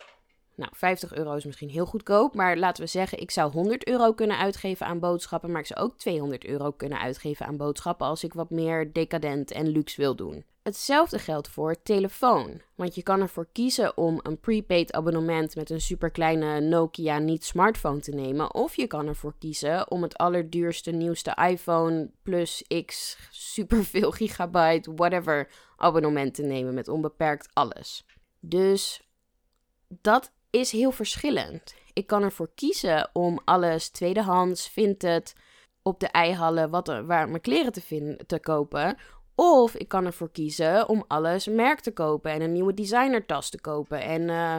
nou, 0.56 0.72
50 0.76 1.16
euro 1.16 1.34
is 1.34 1.46
misschien 1.46 1.70
heel 1.70 1.86
goedkoop, 1.86 2.36
maar 2.36 2.58
laten 2.58 2.84
we 2.84 2.90
zeggen, 2.90 3.20
ik 3.20 3.32
zou 3.32 3.52
100 3.52 3.88
euro 3.88 4.14
kunnen 4.14 4.38
uitgeven 4.38 4.86
aan 4.86 5.00
boodschappen, 5.00 5.52
maar 5.52 5.62
ik 5.62 5.68
zou 5.68 5.80
ook 5.80 5.98
200 5.98 6.46
euro 6.46 6.72
kunnen 6.72 7.00
uitgeven 7.00 7.46
aan 7.46 7.58
boodschappen 7.58 8.08
als 8.08 8.24
ik 8.24 8.34
wat 8.34 8.50
meer 8.50 8.94
decadent 8.94 9.52
en 9.52 9.68
luxe 9.68 10.02
wil 10.02 10.16
doen. 10.16 10.46
Hetzelfde 10.64 11.20
geldt 11.20 11.48
voor 11.48 11.82
telefoon, 11.84 12.62
want 12.76 12.96
je 12.96 13.04
kan 13.04 13.22
ervoor 13.22 13.48
kiezen 13.52 13.98
om 13.98 14.20
een 14.22 14.40
prepaid 14.40 14.94
abonnement 14.94 15.56
met 15.56 15.70
een 15.70 15.82
superkleine 15.82 16.60
Nokia 16.60 17.18
niet 17.18 17.44
smartphone 17.44 18.00
te 18.00 18.12
nemen, 18.12 18.54
of 18.54 18.76
je 18.76 18.88
kan 18.88 19.08
ervoor 19.08 19.34
kiezen 19.40 19.92
om 19.92 20.02
het 20.02 20.18
allerduurste 20.18 20.92
nieuwste 20.92 21.38
iPhone 21.50 22.12
plus 22.22 22.64
X 22.86 23.18
superveel 23.32 24.12
gigabyte 24.22 24.94
whatever 24.96 25.50
abonnement 25.78 26.34
te 26.34 26.44
nemen 26.44 26.74
met 26.74 26.88
onbeperkt 26.88 27.50
alles. 27.54 28.06
Dus 28.40 29.08
dat 29.88 30.32
is 30.54 30.72
heel 30.72 30.92
verschillend. 30.92 31.76
Ik 31.94 32.08
kan 32.08 32.24
ervoor 32.24 32.50
kiezen 32.56 33.10
om 33.14 33.40
alles 33.46 33.90
tweedehands, 33.90 34.70
vintage, 34.70 35.34
op 35.82 36.00
de 36.00 36.08
eihallen, 36.08 36.70
wat 36.70 36.88
er, 36.88 37.06
waar 37.06 37.30
mijn 37.30 37.42
kleren 37.42 37.72
te, 37.72 37.82
vinden, 37.82 38.28
te 38.28 38.40
kopen. 38.40 38.98
Of 39.36 39.76
ik 39.76 39.88
kan 39.88 40.06
ervoor 40.06 40.32
kiezen 40.32 40.90
om 40.90 41.04
alles 41.08 41.48
merk 41.48 41.80
te 41.80 41.92
kopen 41.92 42.32
en 42.32 42.42
een 42.42 42.52
nieuwe 42.52 42.74
designertas 42.74 43.50
te 43.50 43.62
kopen. 43.62 44.02
En 44.02 44.22
uh, 44.22 44.56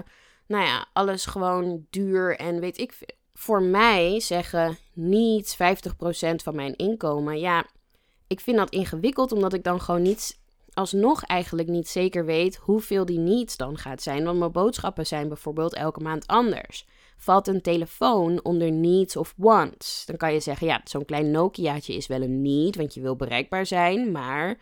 nou 0.47 0.65
ja, 0.65 0.87
alles 0.93 1.27
gewoon 1.27 1.87
duur 1.91 2.37
en 2.37 2.61
weet 2.61 2.79
ik 2.79 2.93
veel. 2.93 3.09
Voor 3.35 3.63
mij 3.63 4.21
zeggen 4.21 4.77
niet 4.93 5.57
50% 5.57 5.57
van 6.35 6.55
mijn 6.55 6.77
inkomen. 6.77 7.39
Ja, 7.39 7.67
ik 8.27 8.41
vind 8.41 8.57
dat 8.57 8.71
ingewikkeld 8.71 9.33
omdat 9.33 9.53
ik 9.53 9.65
dan 9.65 9.81
gewoon 9.81 10.03
niet 10.03 10.39
alsnog 10.75 11.25
eigenlijk 11.25 11.69
niet 11.69 11.89
zeker 11.89 12.25
weet 12.25 12.57
hoeveel 12.57 13.05
die 13.05 13.19
needs 13.19 13.57
dan 13.57 13.79
gaat 13.79 14.03
zijn. 14.03 14.25
Want 14.25 14.39
mijn 14.39 14.53
boodschappen 14.53 15.07
zijn 15.07 15.29
bijvoorbeeld 15.29 15.75
elke 15.75 16.01
maand 16.01 16.27
anders. 16.27 16.87
Valt 17.17 17.49
een 17.49 17.63
telefoon 17.63 18.45
onder 18.45 18.73
needs 18.73 19.17
of 19.17 19.35
wants? 19.37 20.07
Dan 20.07 20.17
kan 20.17 20.33
je 20.33 20.41
zeggen, 20.41 20.67
ja, 20.67 20.81
zo'n 20.85 21.05
klein 21.05 21.31
Nokiaatje 21.31 21.95
is 21.95 22.07
wel 22.07 22.23
een 22.23 22.43
need, 22.43 22.77
want 22.77 22.95
je 22.95 23.01
wil 23.01 23.17
bereikbaar 23.17 23.67
zijn. 23.67 24.13
Maar 24.13 24.59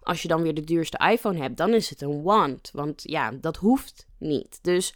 als 0.00 0.22
je 0.22 0.28
dan 0.28 0.42
weer 0.42 0.54
de 0.54 0.64
duurste 0.64 1.10
iPhone 1.10 1.38
hebt, 1.38 1.56
dan 1.56 1.74
is 1.74 1.90
het 1.90 2.02
een 2.02 2.22
want. 2.22 2.70
Want 2.72 3.02
ja, 3.04 3.30
dat 3.30 3.56
hoeft 3.56 4.06
niet. 4.18 4.58
Dus 4.62 4.94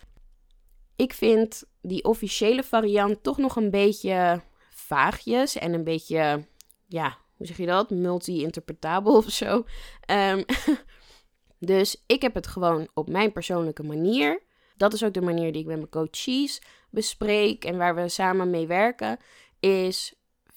ik 0.97 1.13
vind 1.13 1.65
die 1.81 2.05
officiële 2.05 2.63
variant 2.63 3.23
toch 3.23 3.39
nog 3.39 3.57
een 3.57 3.71
beetje 3.71 4.43
vaagjes 4.71 5.57
en 5.57 5.73
een 5.73 5.85
beetje, 5.85 6.47
ja, 6.87 7.19
hoe 7.43 7.55
zeg 7.55 7.67
je 7.67 7.73
dat? 7.73 7.91
Multi-interpretabel 7.91 9.17
of 9.17 9.31
zo. 9.31 9.65
Ehm, 10.01 10.43
dus 11.59 12.03
ik 12.07 12.23
heb 12.23 12.35
het 12.35 12.47
gewoon 12.47 12.89
op 12.95 13.09
mijn 13.09 13.33
persoonlijke 13.33 13.83
manier. 13.83 14.43
Dat 14.77 14.93
is 14.93 15.05
ook 15.05 15.13
de 15.13 15.21
manier 15.21 15.53
die 15.53 15.61
ik 15.61 15.67
met 15.67 15.77
mijn 15.77 15.89
coaches 15.89 16.61
bespreek 16.91 17.65
en 17.65 17.77
waar 17.77 17.95
we 17.95 18.09
samen 18.09 18.51
mee 18.51 18.67
werken. 18.67 19.19
Is 19.61 20.15
50% 20.53 20.55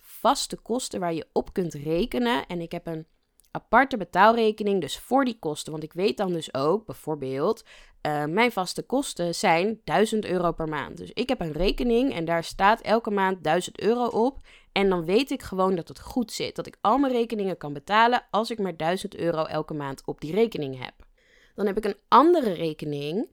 vaste 0.00 0.56
kosten 0.56 1.00
waar 1.00 1.14
je 1.14 1.26
op 1.32 1.52
kunt 1.52 1.74
rekenen. 1.74 2.46
En 2.46 2.60
ik 2.60 2.72
heb 2.72 2.86
een 2.86 3.06
aparte 3.50 3.96
betaalrekening, 3.96 4.80
dus 4.80 4.98
voor 4.98 5.24
die 5.24 5.38
kosten. 5.38 5.72
Want 5.72 5.84
ik 5.84 5.92
weet 5.92 6.16
dan 6.16 6.32
dus 6.32 6.54
ook, 6.54 6.86
bijvoorbeeld, 6.86 7.64
uh, 8.06 8.24
mijn 8.24 8.52
vaste 8.52 8.82
kosten 8.82 9.34
zijn 9.34 9.80
1000 9.84 10.24
euro 10.24 10.52
per 10.52 10.68
maand. 10.68 10.96
Dus 10.96 11.10
ik 11.12 11.28
heb 11.28 11.40
een 11.40 11.52
rekening 11.52 12.14
en 12.14 12.24
daar 12.24 12.44
staat 12.44 12.80
elke 12.80 13.10
maand 13.10 13.44
1000 13.44 13.80
euro 13.80 14.06
op. 14.06 14.38
En 14.72 14.88
dan 14.88 15.04
weet 15.04 15.30
ik 15.30 15.42
gewoon 15.42 15.74
dat 15.74 15.88
het 15.88 16.00
goed 16.00 16.32
zit. 16.32 16.56
Dat 16.56 16.66
ik 16.66 16.76
al 16.80 16.98
mijn 16.98 17.12
rekeningen 17.12 17.56
kan 17.56 17.72
betalen 17.72 18.26
als 18.30 18.50
ik 18.50 18.58
maar 18.58 18.76
1000 18.76 19.16
euro 19.16 19.44
elke 19.44 19.74
maand 19.74 20.02
op 20.04 20.20
die 20.20 20.34
rekening 20.34 20.84
heb. 20.84 20.94
Dan 21.54 21.66
heb 21.66 21.76
ik 21.76 21.84
een 21.84 21.98
andere 22.08 22.52
rekening 22.52 23.30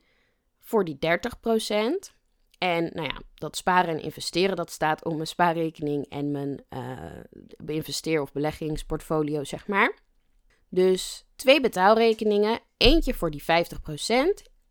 voor 0.60 0.86
die 0.86 0.98
30%. 0.98 2.16
En 2.58 2.90
nou 2.94 3.08
ja, 3.08 3.22
dat 3.36 3.58
sparen 3.58 3.90
en 3.90 4.02
investeren, 4.02 4.56
dat 4.56 4.72
staat 4.72 5.06
op 5.06 5.14
mijn 5.14 5.28
spaarrekening 5.28 6.06
en 6.10 6.32
mijn 6.32 6.64
uh, 6.70 7.76
investeer- 7.76 8.22
of 8.22 8.32
beleggingsportfolio, 8.32 9.44
zeg 9.44 9.68
maar. 9.68 9.98
Dus 10.70 11.26
twee 11.36 11.62
betaalrekeningen, 11.62 12.60
eentje 12.78 13.14
voor 13.14 13.32
die 13.32 13.44
50%, 13.44 13.46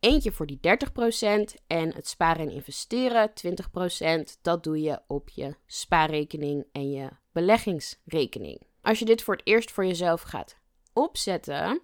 eentje 0.06 0.32
voor 0.32 0.46
die 0.46 0.60
30% 0.60 1.62
en 1.66 1.94
het 1.94 2.08
sparen 2.08 2.48
en 2.48 2.54
investeren 2.54 3.30
20%, 3.30 4.40
dat 4.42 4.64
doe 4.64 4.80
je 4.80 5.00
op 5.06 5.28
je 5.28 5.54
spaarrekening 5.66 6.66
en 6.72 6.90
je 6.90 7.08
beleggingsrekening. 7.32 8.60
Als 8.82 8.98
je 8.98 9.04
dit 9.04 9.22
voor 9.22 9.34
het 9.34 9.46
eerst 9.46 9.70
voor 9.70 9.86
jezelf 9.86 10.22
gaat 10.22 10.56
opzetten, 10.92 11.80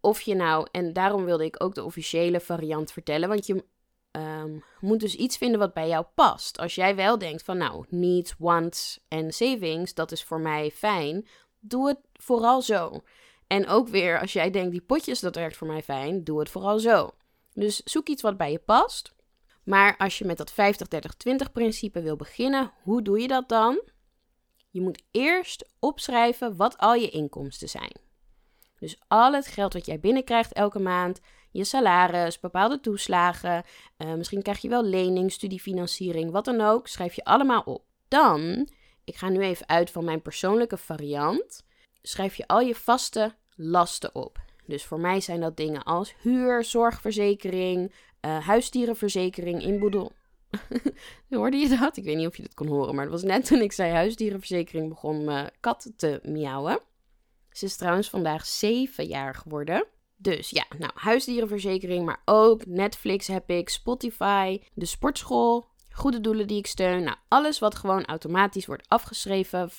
of 0.00 0.20
je 0.20 0.34
nou, 0.34 0.66
en 0.70 0.92
daarom 0.92 1.24
wilde 1.24 1.44
ik 1.44 1.62
ook 1.62 1.74
de 1.74 1.84
officiële 1.84 2.40
variant 2.40 2.92
vertellen, 2.92 3.28
want 3.28 3.46
je 3.46 3.64
um, 4.12 4.64
moet 4.80 5.00
dus 5.00 5.14
iets 5.14 5.36
vinden 5.36 5.58
wat 5.58 5.74
bij 5.74 5.88
jou 5.88 6.04
past. 6.14 6.58
Als 6.58 6.74
jij 6.74 6.96
wel 6.96 7.18
denkt 7.18 7.42
van 7.42 7.58
nou, 7.58 7.84
needs, 7.88 8.34
wants 8.38 9.00
en 9.08 9.32
savings, 9.32 9.94
dat 9.94 10.12
is 10.12 10.24
voor 10.24 10.40
mij 10.40 10.70
fijn, 10.70 11.26
doe 11.60 11.88
het 11.88 11.98
vooral 12.12 12.62
zo. 12.62 13.02
En 13.46 13.68
ook 13.68 13.88
weer, 13.88 14.20
als 14.20 14.32
jij 14.32 14.50
denkt 14.50 14.70
die 14.70 14.80
potjes, 14.80 15.20
dat 15.20 15.34
werkt 15.34 15.56
voor 15.56 15.66
mij 15.66 15.82
fijn, 15.82 16.24
doe 16.24 16.38
het 16.38 16.50
vooral 16.50 16.78
zo. 16.78 17.10
Dus 17.52 17.82
zoek 17.82 18.08
iets 18.08 18.22
wat 18.22 18.36
bij 18.36 18.52
je 18.52 18.58
past. 18.58 19.14
Maar 19.64 19.96
als 19.96 20.18
je 20.18 20.24
met 20.24 20.36
dat 20.36 20.52
50-30-20 20.52 21.52
principe 21.52 22.02
wil 22.02 22.16
beginnen, 22.16 22.72
hoe 22.82 23.02
doe 23.02 23.20
je 23.20 23.28
dat 23.28 23.48
dan? 23.48 23.82
Je 24.70 24.80
moet 24.80 25.02
eerst 25.10 25.68
opschrijven 25.78 26.56
wat 26.56 26.78
al 26.78 26.94
je 26.94 27.10
inkomsten 27.10 27.68
zijn. 27.68 27.92
Dus 28.78 29.00
al 29.08 29.32
het 29.32 29.46
geld 29.46 29.72
wat 29.72 29.86
jij 29.86 30.00
binnenkrijgt 30.00 30.52
elke 30.52 30.78
maand, 30.78 31.20
je 31.50 31.64
salaris, 31.64 32.40
bepaalde 32.40 32.80
toeslagen, 32.80 33.64
uh, 33.98 34.14
misschien 34.14 34.42
krijg 34.42 34.58
je 34.58 34.68
wel 34.68 34.84
lening, 34.84 35.32
studiefinanciering, 35.32 36.30
wat 36.30 36.44
dan 36.44 36.60
ook, 36.60 36.88
schrijf 36.88 37.14
je 37.14 37.24
allemaal 37.24 37.62
op. 37.62 37.84
Dan, 38.08 38.68
ik 39.04 39.16
ga 39.16 39.28
nu 39.28 39.40
even 39.40 39.68
uit 39.68 39.90
van 39.90 40.04
mijn 40.04 40.22
persoonlijke 40.22 40.76
variant, 40.76 41.66
schrijf 42.02 42.34
je 42.34 42.46
al 42.46 42.60
je 42.60 42.74
vaste 42.74 43.34
lasten 43.56 44.14
op. 44.14 44.38
Dus 44.70 44.84
voor 44.84 45.00
mij 45.00 45.20
zijn 45.20 45.40
dat 45.40 45.56
dingen 45.56 45.82
als 45.82 46.14
huur, 46.20 46.64
zorgverzekering, 46.64 47.92
uh, 48.26 48.46
huisdierenverzekering, 48.46 49.62
inboedel. 49.62 50.12
Hoorde 51.30 51.56
je 51.56 51.78
dat? 51.78 51.96
Ik 51.96 52.04
weet 52.04 52.16
niet 52.16 52.26
of 52.26 52.36
je 52.36 52.42
dat 52.42 52.54
kon 52.54 52.66
horen, 52.66 52.94
maar 52.94 53.04
het 53.04 53.12
was 53.12 53.22
net 53.22 53.46
toen 53.46 53.60
ik 53.60 53.72
zei 53.72 53.92
huisdierenverzekering 53.92 54.88
begon 54.88 55.24
mijn 55.24 55.50
kat 55.60 55.92
te 55.96 56.20
miauwen. 56.22 56.80
Ze 57.50 57.64
is 57.64 57.76
trouwens 57.76 58.10
vandaag 58.10 58.46
zeven 58.46 59.06
jaar 59.06 59.34
geworden. 59.34 59.86
Dus 60.16 60.50
ja, 60.50 60.66
nou, 60.78 60.92
huisdierenverzekering, 60.94 62.04
maar 62.04 62.22
ook 62.24 62.66
Netflix 62.66 63.26
heb 63.26 63.50
ik, 63.50 63.68
Spotify, 63.68 64.60
de 64.74 64.86
sportschool, 64.86 65.68
goede 65.90 66.20
doelen 66.20 66.46
die 66.46 66.58
ik 66.58 66.66
steun. 66.66 67.02
Nou, 67.02 67.16
alles 67.28 67.58
wat 67.58 67.74
gewoon 67.74 68.04
automatisch 68.04 68.66
wordt 68.66 68.88
afgeschreven, 68.88 69.70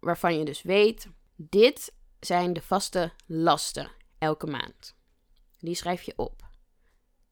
waarvan 0.00 0.38
je 0.38 0.44
dus 0.44 0.62
weet, 0.62 1.08
dit 1.36 1.94
zijn 2.20 2.52
de 2.52 2.62
vaste 2.62 3.12
lasten 3.26 3.90
elke 4.22 4.46
maand. 4.46 4.94
Die 5.60 5.74
schrijf 5.74 6.02
je 6.02 6.12
op. 6.16 6.50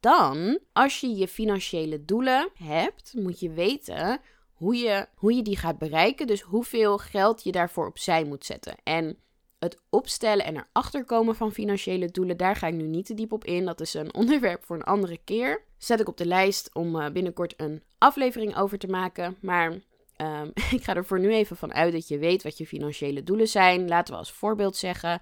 Dan, 0.00 0.58
als 0.72 1.00
je 1.00 1.08
je 1.08 1.28
financiële 1.28 2.04
doelen 2.04 2.50
hebt, 2.54 3.14
moet 3.14 3.40
je 3.40 3.50
weten 3.50 4.20
hoe 4.52 4.76
je, 4.76 5.06
hoe 5.14 5.34
je 5.34 5.42
die 5.42 5.56
gaat 5.56 5.78
bereiken. 5.78 6.26
Dus 6.26 6.40
hoeveel 6.40 6.98
geld 6.98 7.42
je 7.42 7.52
daarvoor 7.52 7.86
opzij 7.86 8.24
moet 8.24 8.44
zetten. 8.44 8.74
En 8.82 9.18
het 9.58 9.80
opstellen 9.90 10.44
en 10.44 10.56
erachter 10.56 11.04
komen 11.04 11.36
van 11.36 11.52
financiële 11.52 12.10
doelen, 12.10 12.36
daar 12.36 12.56
ga 12.56 12.66
ik 12.66 12.74
nu 12.74 12.86
niet 12.86 13.06
te 13.06 13.14
diep 13.14 13.32
op 13.32 13.44
in. 13.44 13.64
Dat 13.64 13.80
is 13.80 13.94
een 13.94 14.14
onderwerp 14.20 14.64
voor 14.64 14.76
een 14.76 14.82
andere 14.82 15.18
keer. 15.24 15.62
Zet 15.78 16.00
ik 16.00 16.08
op 16.08 16.16
de 16.16 16.26
lijst 16.26 16.74
om 16.74 17.00
eh, 17.00 17.10
binnenkort 17.10 17.54
een 17.56 17.82
aflevering 17.98 18.56
over 18.56 18.78
te 18.78 18.88
maken. 18.88 19.36
Maar 19.40 19.72
um, 20.16 20.50
ik 20.76 20.82
ga 20.82 20.94
er 20.94 21.04
voor 21.04 21.20
nu 21.20 21.32
even 21.32 21.56
van 21.56 21.74
uit 21.74 21.92
dat 21.92 22.08
je 22.08 22.18
weet 22.18 22.42
wat 22.42 22.58
je 22.58 22.66
financiële 22.66 23.22
doelen 23.22 23.48
zijn. 23.48 23.88
Laten 23.88 24.12
we 24.12 24.18
als 24.18 24.32
voorbeeld 24.32 24.76
zeggen: 24.76 25.20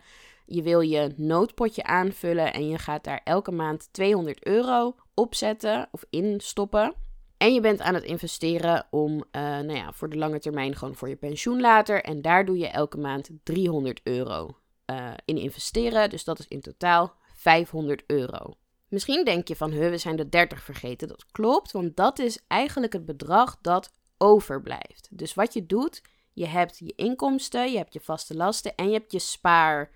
je 0.49 0.63
wil 0.63 0.81
je 0.81 1.13
noodpotje 1.17 1.85
aanvullen 1.85 2.53
en 2.53 2.69
je 2.69 2.79
gaat 2.79 3.05
daar 3.05 3.21
elke 3.25 3.51
maand 3.51 3.89
200 3.93 4.47
euro 4.47 4.95
opzetten 5.15 5.89
of 5.91 6.05
instoppen. 6.11 6.95
En 7.37 7.55
je 7.55 7.61
bent 7.61 7.81
aan 7.81 7.95
het 7.95 8.05
investeren 8.05 8.87
om, 8.91 9.13
uh, 9.13 9.23
nou 9.43 9.73
ja, 9.75 9.93
voor 9.93 10.09
de 10.09 10.17
lange 10.17 10.39
termijn 10.39 10.77
gewoon 10.77 10.95
voor 10.95 11.09
je 11.09 11.17
pensioen 11.17 11.61
later. 11.61 12.03
En 12.03 12.23
daar 12.23 12.45
doe 12.45 12.59
je 12.59 12.69
elke 12.69 12.99
maand 12.99 13.31
300 13.43 14.01
euro 14.03 14.59
uh, 14.87 15.11
in 15.25 15.37
investeren. 15.37 16.11
Dus 16.11 16.25
dat 16.25 16.39
is 16.39 16.49
in 16.49 16.61
totaal 16.61 17.15
500 17.35 18.03
euro. 18.07 18.55
Misschien 18.89 19.25
denk 19.25 19.49
je 19.49 19.57
van, 19.57 19.71
we 19.71 19.99
zijn 19.99 20.17
de 20.17 20.29
30 20.29 20.63
vergeten. 20.63 21.09
Dat 21.09 21.27
klopt, 21.31 21.73
want 21.73 21.97
dat 21.97 22.19
is 22.19 22.39
eigenlijk 22.47 22.93
het 22.93 23.05
bedrag 23.05 23.59
dat 23.61 23.93
overblijft. 24.19 25.09
Dus 25.11 25.35
wat 25.35 25.53
je 25.53 25.67
doet, 25.67 26.03
je 26.33 26.47
hebt 26.47 26.79
je 26.79 26.93
inkomsten, 26.97 27.71
je 27.71 27.77
hebt 27.77 27.93
je 27.93 28.01
vaste 28.01 28.35
lasten 28.37 28.75
en 28.75 28.87
je 28.87 28.93
hebt 28.93 29.13
je 29.13 29.19
spaar, 29.19 29.91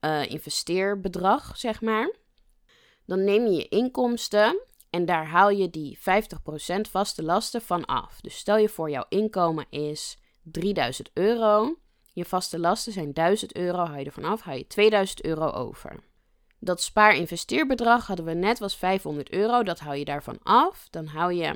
uh, 0.00 0.30
investeerbedrag, 0.30 1.56
zeg 1.56 1.80
maar. 1.80 2.14
Dan 3.06 3.24
neem 3.24 3.44
je 3.46 3.52
je 3.52 3.68
inkomsten 3.68 4.60
en 4.90 5.04
daar 5.04 5.26
haal 5.26 5.50
je 5.50 5.70
die 5.70 5.98
50% 5.98 6.02
vaste 6.90 7.22
lasten 7.22 7.62
van 7.62 7.84
af. 7.84 8.20
Dus 8.20 8.36
stel 8.36 8.56
je 8.56 8.68
voor, 8.68 8.90
jouw 8.90 9.04
inkomen 9.08 9.66
is 9.70 10.18
3000 10.42 11.10
euro. 11.14 11.78
Je 12.12 12.24
vaste 12.24 12.58
lasten 12.58 12.92
zijn 12.92 13.12
1000 13.12 13.56
euro, 13.56 13.84
haal 13.84 13.98
je 13.98 14.04
ervan 14.04 14.24
af, 14.24 14.40
haal 14.40 14.56
je 14.56 14.66
2000 14.66 15.24
euro 15.24 15.50
over. 15.50 16.00
Dat 16.58 16.82
spaar-investeerbedrag 16.82 18.06
hadden 18.06 18.24
we 18.24 18.34
net 18.34 18.58
was 18.58 18.76
500 18.76 19.30
euro, 19.30 19.62
dat 19.62 19.78
haal 19.78 19.94
je 19.94 20.04
daarvan 20.04 20.38
af. 20.42 20.86
Dan 20.90 21.06
haal 21.06 21.30
je 21.30 21.54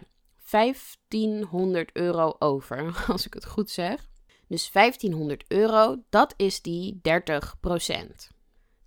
1500 0.50 1.90
euro 1.92 2.36
over, 2.38 2.94
als 3.08 3.26
ik 3.26 3.34
het 3.34 3.46
goed 3.46 3.70
zeg. 3.70 4.08
Dus 4.48 4.72
1500 4.72 5.44
euro, 5.48 5.96
dat 6.10 6.34
is 6.36 6.62
die 6.62 7.00
30%. 7.02 8.33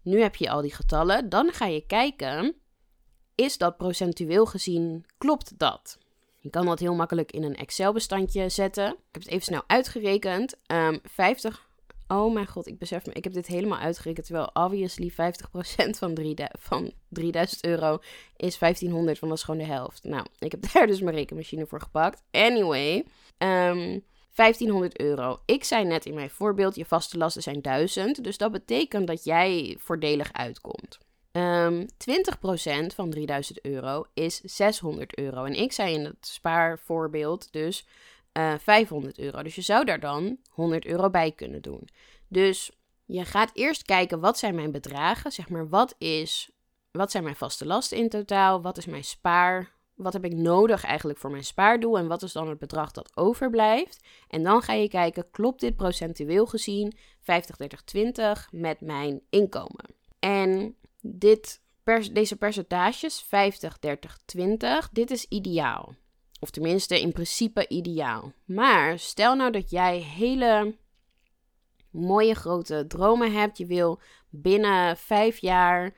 Nu 0.08 0.22
heb 0.22 0.36
je 0.36 0.50
al 0.50 0.62
die 0.62 0.74
getallen, 0.74 1.30
dan 1.30 1.52
ga 1.52 1.66
je 1.66 1.86
kijken 1.86 2.56
is 3.36 3.58
dat 3.58 3.78
procentueel 3.78 4.46
gezien, 4.46 5.06
klopt 5.18 5.60
dat? 5.60 5.98
Je 6.40 6.50
kan 6.50 6.66
dat 6.66 6.80
heel 6.80 6.96
makkelijk 6.96 7.32
in 7.32 7.44
een 7.44 7.56
Excel-bestandje 7.56 8.50
zetten. 8.50 8.88
Ik 8.88 8.98
heb 9.12 9.22
het 9.22 9.32
even 9.32 9.46
snel 9.46 9.64
uitgerekend. 9.68 10.54
Um, 10.54 10.60
ehm, 10.68 10.98
50. 11.04 11.68
Oh 12.08 12.34
mijn 12.34 12.48
god, 12.48 12.68
ik 12.68 12.78
besef 12.78 13.06
me, 13.06 13.14
ik 13.14 13.24
heb 13.24 13.34
dit 13.34 13.48
helemaal 13.48 13.78
uitgerekend. 13.78 14.26
Terwijl 14.26 14.50
obviously 14.54 15.12
50% 15.12 15.98
van, 15.98 16.14
3, 16.14 16.36
van 16.60 16.92
3000 17.10 17.66
euro 17.66 18.00
is 18.36 18.58
1500, 18.58 19.20
want 19.20 19.32
dat 19.32 19.42
is 19.42 19.46
gewoon 19.48 19.68
de 19.68 19.74
helft. 19.74 20.04
Nou, 20.04 20.26
ik 20.40 20.52
heb 20.52 20.62
daar 20.74 20.88
dus 20.88 21.02
mijn 21.02 21.16
rekenmachine 21.16 21.66
voor 21.66 21.82
gepakt. 21.82 22.24
Anyway, 22.32 23.06
um, 23.38 24.04
1500 24.38 25.00
euro. 25.00 25.40
Ik 25.46 25.64
zei 25.64 25.86
net 25.86 26.06
in 26.06 26.14
mijn 26.14 26.30
voorbeeld, 26.30 26.76
je 26.76 26.86
vaste 26.86 27.18
lasten 27.18 27.42
zijn 27.42 27.62
1000. 27.62 28.24
Dus 28.24 28.38
dat 28.38 28.52
betekent 28.52 29.08
dat 29.08 29.24
jij 29.24 29.78
voordelig 29.80 30.34
uitkomt. 30.34 30.98
Um, 31.32 31.44
ehm, 31.44 31.86
20% 31.98 32.94
van 32.96 33.10
3000 33.10 33.66
euro 33.66 34.06
is 34.14 34.42
600 34.44 35.18
euro. 35.18 35.44
En 35.44 35.54
ik 35.54 35.72
zei 35.72 35.94
in 35.94 36.06
het 36.06 36.28
spaarvoorbeeld 36.28 37.52
dus 37.52 37.88
uh, 38.34 38.54
eh, 38.54 38.60
500 38.60 39.20
euro. 39.20 39.44
Dus 39.44 39.56
je 39.56 39.62
zou 39.62 39.86
daar 39.86 40.00
dan 40.00 40.38
100 40.50 40.86
euro 40.86 41.10
bij 41.10 41.32
kunnen 41.32 41.62
doen. 41.62 41.90
Dus 42.28 42.72
je 43.06 43.26
gaat 43.26 43.52
eerst 43.54 43.84
kijken 43.84 44.20
wat 44.20 44.38
zijn 44.38 44.56
mijn 44.56 44.72
bedragen. 44.72 45.32
Zeg 45.32 45.50
maar 45.50 45.70
wat, 45.70 45.96
is, 45.98 46.50
wat 46.92 47.12
zijn 47.12 47.24
mijn 47.24 47.36
vaste 47.36 47.66
lasten 47.66 47.98
in 47.98 48.10
totaal? 48.10 48.62
Wat 48.62 48.78
is 48.78 48.86
mijn 48.86 49.04
spaar? 49.04 49.76
Wat 49.98 50.14
heb 50.14 50.26
ik 50.26 50.34
nodig 50.34 50.84
eigenlijk 50.84 51.20
voor 51.20 51.32
mijn 51.32 51.44
spaardoel? 51.44 51.98
En 51.98 52.08
wat 52.08 52.24
is 52.24 52.32
dan 52.32 52.50
het 52.50 52.60
bedrag 52.60 52.92
dat 52.92 53.18
overblijft? 53.18 54.08
En 54.28 54.44
dan 54.44 54.62
ga 54.62 54.74
je 54.74 54.90
kijken, 54.90 55.32
klopt 55.32 55.60
dit 55.60 55.76
procentueel 55.76 56.46
gezien 56.46 56.98
50, 57.20 57.56
30, 57.56 57.82
20 57.82 58.48
met 58.52 58.82
mijn 58.82 59.22
inkomen? 59.30 59.86
En 60.20 60.76
dit 61.02 61.62
deze 62.12 62.36
percentages, 62.36 63.22
50, 63.22 63.80
30, 63.80 64.18
20, 64.26 64.90
dit 64.90 65.12
is 65.12 65.26
ideaal. 65.26 65.96
Of 66.40 66.50
tenminste, 66.50 67.02
in 67.02 67.12
principe 67.12 67.68
ideaal. 67.68 68.34
Maar 68.46 69.00
stel 69.00 69.36
nou 69.36 69.52
dat 69.52 69.70
jij 69.70 69.98
hele 69.98 70.76
mooie 71.92 72.36
grote 72.36 72.86
dromen 72.88 73.32
hebt. 73.32 73.58
Je 73.58 73.66
wil 73.66 74.00
binnen 74.30 74.98
vijf 74.98 75.38
jaar 75.38 75.96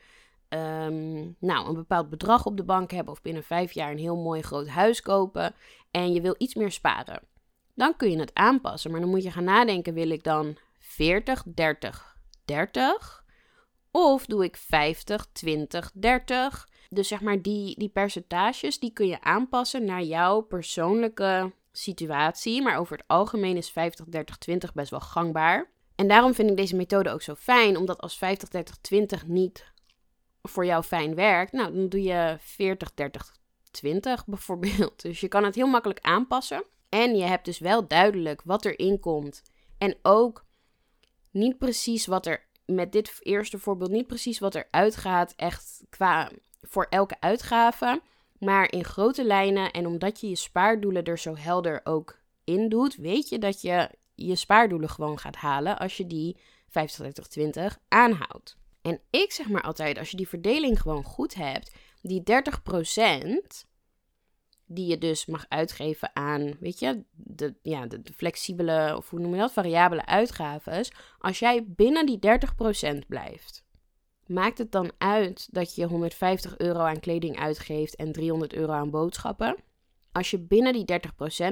um, 0.49 1.35
nou, 1.39 1.67
een 1.67 1.75
bepaald 1.75 2.09
bedrag 2.09 2.45
op 2.45 2.57
de 2.57 2.63
bank 2.63 2.91
hebben. 2.91 3.13
Of 3.13 3.21
binnen 3.21 3.43
vijf 3.43 3.71
jaar 3.71 3.91
een 3.91 3.97
heel 3.97 4.17
mooi 4.17 4.41
groot 4.41 4.67
huis 4.67 5.01
kopen. 5.01 5.53
En 5.91 6.13
je 6.13 6.21
wil 6.21 6.35
iets 6.37 6.55
meer 6.55 6.71
sparen. 6.71 7.21
Dan 7.75 7.95
kun 7.95 8.11
je 8.11 8.19
het 8.19 8.33
aanpassen. 8.33 8.91
Maar 8.91 8.99
dan 8.99 9.09
moet 9.09 9.23
je 9.23 9.31
gaan 9.31 9.43
nadenken: 9.43 9.93
wil 9.93 10.09
ik 10.09 10.23
dan 10.23 10.57
40, 10.79 11.43
30, 11.45 12.15
30? 12.45 13.23
Of 13.91 14.25
doe 14.25 14.43
ik 14.43 14.57
50, 14.57 15.27
20, 15.31 15.91
30. 15.93 16.67
Dus 16.89 17.07
zeg 17.07 17.21
maar 17.21 17.41
die, 17.41 17.79
die 17.79 17.89
percentages, 17.89 18.79
die 18.79 18.93
kun 18.93 19.07
je 19.07 19.21
aanpassen 19.21 19.85
naar 19.85 20.03
jouw 20.03 20.41
persoonlijke 20.41 21.51
situatie, 21.71 22.61
maar 22.61 22.77
over 22.77 22.97
het 22.97 23.07
algemeen 23.07 23.57
is 23.57 23.69
50, 23.69 24.05
30, 24.05 24.37
20 24.37 24.73
best 24.73 24.89
wel 24.89 24.99
gangbaar. 24.99 25.69
En 25.95 26.07
daarom 26.07 26.33
vind 26.33 26.49
ik 26.49 26.57
deze 26.57 26.75
methode 26.75 27.09
ook 27.09 27.21
zo 27.21 27.35
fijn, 27.35 27.77
omdat 27.77 28.01
als 28.01 28.17
50, 28.17 28.49
30, 28.49 28.77
20 28.77 29.27
niet 29.27 29.71
voor 30.41 30.65
jou 30.65 30.83
fijn 30.83 31.15
werkt, 31.15 31.51
nou, 31.51 31.73
dan 31.73 31.89
doe 31.89 32.03
je 32.03 32.37
40, 32.39 32.93
30, 32.93 33.35
20 33.71 34.25
bijvoorbeeld. 34.25 35.01
Dus 35.09 35.19
je 35.19 35.27
kan 35.27 35.43
het 35.43 35.55
heel 35.55 35.67
makkelijk 35.67 35.99
aanpassen. 36.01 36.63
En 36.89 37.15
je 37.15 37.23
hebt 37.23 37.45
dus 37.45 37.59
wel 37.59 37.87
duidelijk 37.87 38.41
wat 38.45 38.65
erin 38.65 38.99
komt. 38.99 39.41
En 39.77 39.97
ook 40.01 40.45
niet 41.31 41.57
precies 41.57 42.05
wat 42.05 42.25
er 42.25 42.47
met 42.65 42.91
dit 42.91 43.17
eerste 43.19 43.59
voorbeeld 43.59 43.91
niet 43.91 44.07
precies 44.07 44.39
wat 44.39 44.55
er 44.55 44.67
uitgaat, 44.71 45.33
echt 45.35 45.83
qua 45.89 46.31
voor 46.61 46.87
elke 46.89 47.15
uitgave. 47.19 48.01
Maar 48.39 48.71
in 48.71 48.83
grote 48.83 49.25
lijnen 49.25 49.71
en 49.71 49.85
omdat 49.85 50.19
je 50.19 50.29
je 50.29 50.35
spaardoelen 50.35 51.03
er 51.03 51.19
zo 51.19 51.35
helder 51.37 51.81
ook 51.83 52.19
in 52.43 52.69
doet, 52.69 52.95
weet 52.95 53.29
je 53.29 53.39
dat 53.39 53.61
je 53.61 53.89
je 54.15 54.35
spaardoelen 54.35 54.89
gewoon 54.89 55.19
gaat 55.19 55.35
halen 55.35 55.79
als 55.79 55.97
je 55.97 56.07
die 56.07 56.37
50, 56.69 57.03
30, 57.03 57.27
20 57.27 57.79
aanhoudt. 57.87 58.58
En 58.81 59.01
ik 59.09 59.31
zeg 59.31 59.49
maar 59.49 59.61
altijd, 59.61 59.97
als 59.97 60.11
je 60.11 60.17
die 60.17 60.27
verdeling 60.27 60.81
gewoon 60.81 61.03
goed 61.03 61.33
hebt, 61.33 61.75
die 62.01 62.23
30%, 62.23 63.67
die 64.65 64.87
je 64.87 64.97
dus 64.97 65.25
mag 65.25 65.45
uitgeven 65.47 66.15
aan, 66.15 66.53
weet 66.59 66.79
je, 66.79 67.03
de, 67.11 67.55
ja, 67.61 67.85
de, 67.85 68.01
flexibele, 68.15 68.93
of 68.97 69.09
hoe 69.09 69.19
noem 69.19 69.33
je 69.33 69.39
dat, 69.39 69.51
variabele 69.51 70.05
uitgaves. 70.05 70.91
Als 71.19 71.39
jij 71.39 71.65
binnen 71.67 72.05
die 72.05 72.19
30% 72.95 73.07
blijft, 73.07 73.63
maakt 74.25 74.57
het 74.57 74.71
dan 74.71 74.91
uit 74.97 75.47
dat 75.51 75.75
je 75.75 75.85
150 75.85 76.57
euro 76.57 76.79
aan 76.79 76.99
kleding 76.99 77.39
uitgeeft 77.39 77.95
en 77.95 78.11
300 78.11 78.53
euro 78.53 78.71
aan 78.71 78.89
boodschappen? 78.89 79.55
Als 80.11 80.31
je 80.31 80.39
binnen 80.39 80.73
die 80.73 80.99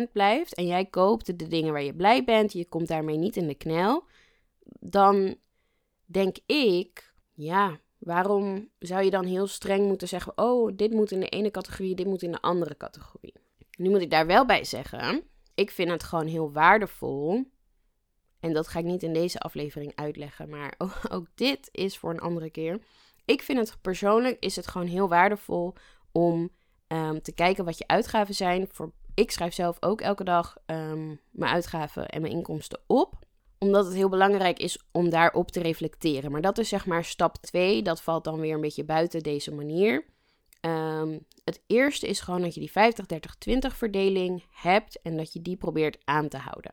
30% 0.07 0.11
blijft 0.11 0.53
en 0.53 0.65
jij 0.65 0.85
koopt 0.85 1.25
de 1.39 1.47
dingen 1.47 1.73
waar 1.73 1.83
je 1.83 1.95
blij 1.95 2.23
bent, 2.23 2.53
je 2.53 2.65
komt 2.65 2.87
daarmee 2.87 3.17
niet 3.17 3.35
in 3.35 3.47
de 3.47 3.55
knel, 3.55 4.03
dan 4.79 5.35
denk 6.05 6.37
ik, 6.45 7.13
ja, 7.37 7.79
Waarom 7.97 8.69
zou 8.79 9.03
je 9.03 9.09
dan 9.09 9.25
heel 9.25 9.47
streng 9.47 9.87
moeten 9.87 10.07
zeggen: 10.07 10.37
oh, 10.37 10.71
dit 10.75 10.91
moet 10.91 11.11
in 11.11 11.19
de 11.19 11.29
ene 11.29 11.51
categorie, 11.51 11.95
dit 11.95 12.05
moet 12.05 12.21
in 12.21 12.31
de 12.31 12.41
andere 12.41 12.77
categorie? 12.77 13.33
Nu 13.77 13.89
moet 13.89 14.01
ik 14.01 14.09
daar 14.09 14.25
wel 14.25 14.45
bij 14.45 14.63
zeggen: 14.63 15.23
ik 15.55 15.71
vind 15.71 15.89
het 15.89 16.03
gewoon 16.03 16.27
heel 16.27 16.51
waardevol. 16.51 17.51
En 18.39 18.53
dat 18.53 18.67
ga 18.67 18.79
ik 18.79 18.85
niet 18.85 19.03
in 19.03 19.13
deze 19.13 19.39
aflevering 19.39 19.91
uitleggen, 19.95 20.49
maar 20.49 20.73
ook, 21.09 21.25
dit 21.35 21.69
is 21.71 21.97
voor 21.97 22.09
een 22.09 22.19
andere 22.19 22.49
keer. 22.49 22.79
Ik 23.25 23.41
vind 23.41 23.59
het 23.59 23.81
persoonlijk 23.81 24.39
is 24.39 24.55
het 24.55 24.67
gewoon 24.67 24.87
heel 24.87 25.07
waardevol 25.07 25.73
om 26.11 26.49
ehm, 26.87 27.19
te 27.19 27.31
kijken 27.31 27.65
wat 27.65 27.77
je 27.77 27.87
uitgaven 27.87 28.33
zijn. 28.33 28.69
Ik 29.13 29.31
schrijf 29.31 29.53
zelf 29.53 29.77
ook 29.79 30.01
elke 30.01 30.23
dag 30.23 30.57
ehm, 30.65 31.07
mijn 31.31 31.53
uitgaven 31.53 32.07
en 32.07 32.21
mijn 32.21 32.33
inkomsten 32.33 32.79
op 32.87 33.26
omdat 33.59 33.85
het 33.85 33.93
heel 33.93 34.09
belangrijk 34.09 34.59
is 34.59 34.79
om 34.91 35.09
daarop 35.09 35.51
te 35.51 35.61
reflecteren. 35.61 36.31
Maar 36.31 36.41
dat 36.41 36.57
is 36.57 36.69
zeg 36.69 36.85
maar 36.85 37.03
stap 37.03 37.37
2. 37.37 37.81
Dat 37.81 38.01
valt 38.01 38.23
dan 38.23 38.39
weer 38.39 38.53
een 38.53 38.61
beetje 38.61 38.83
buiten 38.83 39.23
deze 39.23 39.53
manier. 39.53 40.05
Um, 40.61 41.25
het 41.43 41.61
eerste 41.67 42.07
is 42.07 42.19
gewoon 42.19 42.41
dat 42.41 42.53
je 42.53 42.59
die 42.59 42.71
50-30-20 43.71 43.75
verdeling 43.75 44.43
hebt 44.51 45.01
en 45.01 45.17
dat 45.17 45.33
je 45.33 45.41
die 45.41 45.57
probeert 45.57 45.97
aan 46.03 46.27
te 46.27 46.37
houden. 46.37 46.71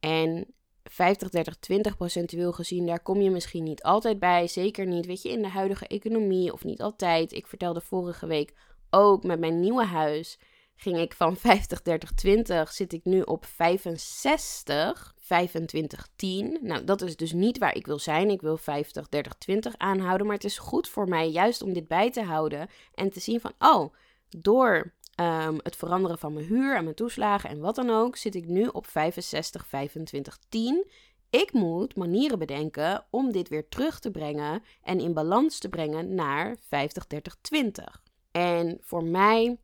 En 0.00 0.46
50, 0.84 1.28
30, 1.28 1.56
20 1.56 1.96
procentueel 1.96 2.52
gezien, 2.52 2.86
daar 2.86 3.02
kom 3.02 3.20
je 3.20 3.30
misschien 3.30 3.64
niet 3.64 3.82
altijd 3.82 4.18
bij. 4.18 4.46
Zeker 4.46 4.86
niet, 4.86 5.06
weet 5.06 5.22
je, 5.22 5.28
in 5.28 5.42
de 5.42 5.48
huidige 5.48 5.86
economie 5.86 6.52
of 6.52 6.64
niet 6.64 6.80
altijd. 6.80 7.32
Ik 7.32 7.46
vertelde 7.46 7.80
vorige 7.80 8.26
week 8.26 8.54
ook 8.90 9.24
met 9.24 9.40
mijn 9.40 9.60
nieuwe 9.60 9.84
huis 9.84 10.38
ging 10.76 10.98
ik 10.98 11.14
van 11.14 11.36
50, 11.36 11.82
30, 11.82 12.12
20, 12.12 12.72
zit 12.72 12.92
ik 12.92 13.04
nu 13.04 13.20
op 13.20 13.44
65, 13.44 15.14
25, 15.18 16.08
10. 16.16 16.58
Nou, 16.60 16.84
dat 16.84 17.02
is 17.02 17.16
dus 17.16 17.32
niet 17.32 17.58
waar 17.58 17.74
ik 17.74 17.86
wil 17.86 17.98
zijn. 17.98 18.30
Ik 18.30 18.40
wil 18.40 18.56
50, 18.56 19.08
30, 19.08 19.34
20 19.34 19.74
aanhouden. 19.76 20.26
Maar 20.26 20.36
het 20.36 20.44
is 20.44 20.58
goed 20.58 20.88
voor 20.88 21.08
mij 21.08 21.30
juist 21.30 21.62
om 21.62 21.72
dit 21.72 21.88
bij 21.88 22.10
te 22.10 22.22
houden 22.22 22.68
en 22.94 23.10
te 23.10 23.20
zien 23.20 23.40
van, 23.40 23.52
oh, 23.58 23.94
door 24.28 24.92
um, 25.20 25.58
het 25.62 25.76
veranderen 25.76 26.18
van 26.18 26.32
mijn 26.32 26.46
huur 26.46 26.76
en 26.76 26.84
mijn 26.84 26.96
toeslagen 26.96 27.50
en 27.50 27.60
wat 27.60 27.74
dan 27.74 27.90
ook, 27.90 28.16
zit 28.16 28.34
ik 28.34 28.46
nu 28.46 28.66
op 28.66 28.86
65, 28.86 29.66
25, 29.66 30.38
10. 30.48 30.86
Ik 31.30 31.52
moet 31.52 31.96
manieren 31.96 32.38
bedenken 32.38 33.06
om 33.10 33.32
dit 33.32 33.48
weer 33.48 33.68
terug 33.68 34.00
te 34.00 34.10
brengen 34.10 34.62
en 34.82 35.00
in 35.00 35.14
balans 35.14 35.58
te 35.58 35.68
brengen 35.68 36.14
naar 36.14 36.56
50, 36.68 37.06
30, 37.06 37.36
20. 37.40 38.02
En 38.30 38.78
voor 38.80 39.04
mij 39.04 39.58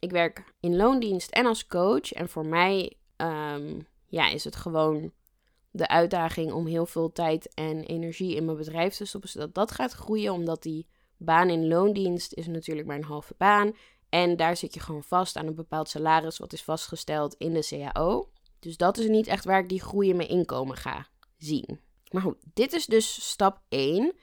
ik 0.00 0.10
werk 0.10 0.44
in 0.60 0.76
loondienst 0.76 1.30
en 1.30 1.46
als 1.46 1.66
coach. 1.66 2.12
En 2.12 2.28
voor 2.28 2.46
mij 2.46 2.96
um, 3.16 3.86
ja, 4.06 4.28
is 4.28 4.44
het 4.44 4.56
gewoon 4.56 5.12
de 5.70 5.88
uitdaging 5.88 6.52
om 6.52 6.66
heel 6.66 6.86
veel 6.86 7.12
tijd 7.12 7.54
en 7.54 7.84
energie 7.84 8.34
in 8.36 8.44
mijn 8.44 8.56
bedrijf 8.56 8.94
te 8.94 9.04
stoppen. 9.04 9.30
Zodat 9.30 9.54
dat 9.54 9.70
gaat 9.70 9.92
groeien. 9.92 10.32
Omdat 10.32 10.62
die 10.62 10.86
baan 11.16 11.48
in 11.48 11.68
loondienst 11.68 12.32
is 12.32 12.46
natuurlijk 12.46 12.86
mijn 12.86 13.04
halve 13.04 13.34
baan. 13.38 13.76
En 14.08 14.36
daar 14.36 14.56
zit 14.56 14.74
je 14.74 14.80
gewoon 14.80 15.04
vast 15.04 15.36
aan 15.36 15.46
een 15.46 15.54
bepaald 15.54 15.88
salaris 15.88 16.38
wat 16.38 16.52
is 16.52 16.62
vastgesteld 16.62 17.34
in 17.34 17.52
de 17.52 17.66
CAO. 17.68 18.30
Dus 18.58 18.76
dat 18.76 18.98
is 18.98 19.08
niet 19.08 19.26
echt 19.26 19.44
waar 19.44 19.58
ik 19.58 19.68
die 19.68 19.82
groei 19.82 20.08
in 20.08 20.16
mijn 20.16 20.28
inkomen 20.28 20.76
ga 20.76 21.06
zien. 21.36 21.80
Maar 22.10 22.22
goed, 22.22 22.36
dit 22.54 22.72
is 22.72 22.86
dus 22.86 23.28
stap 23.30 23.60
1. 23.68 24.14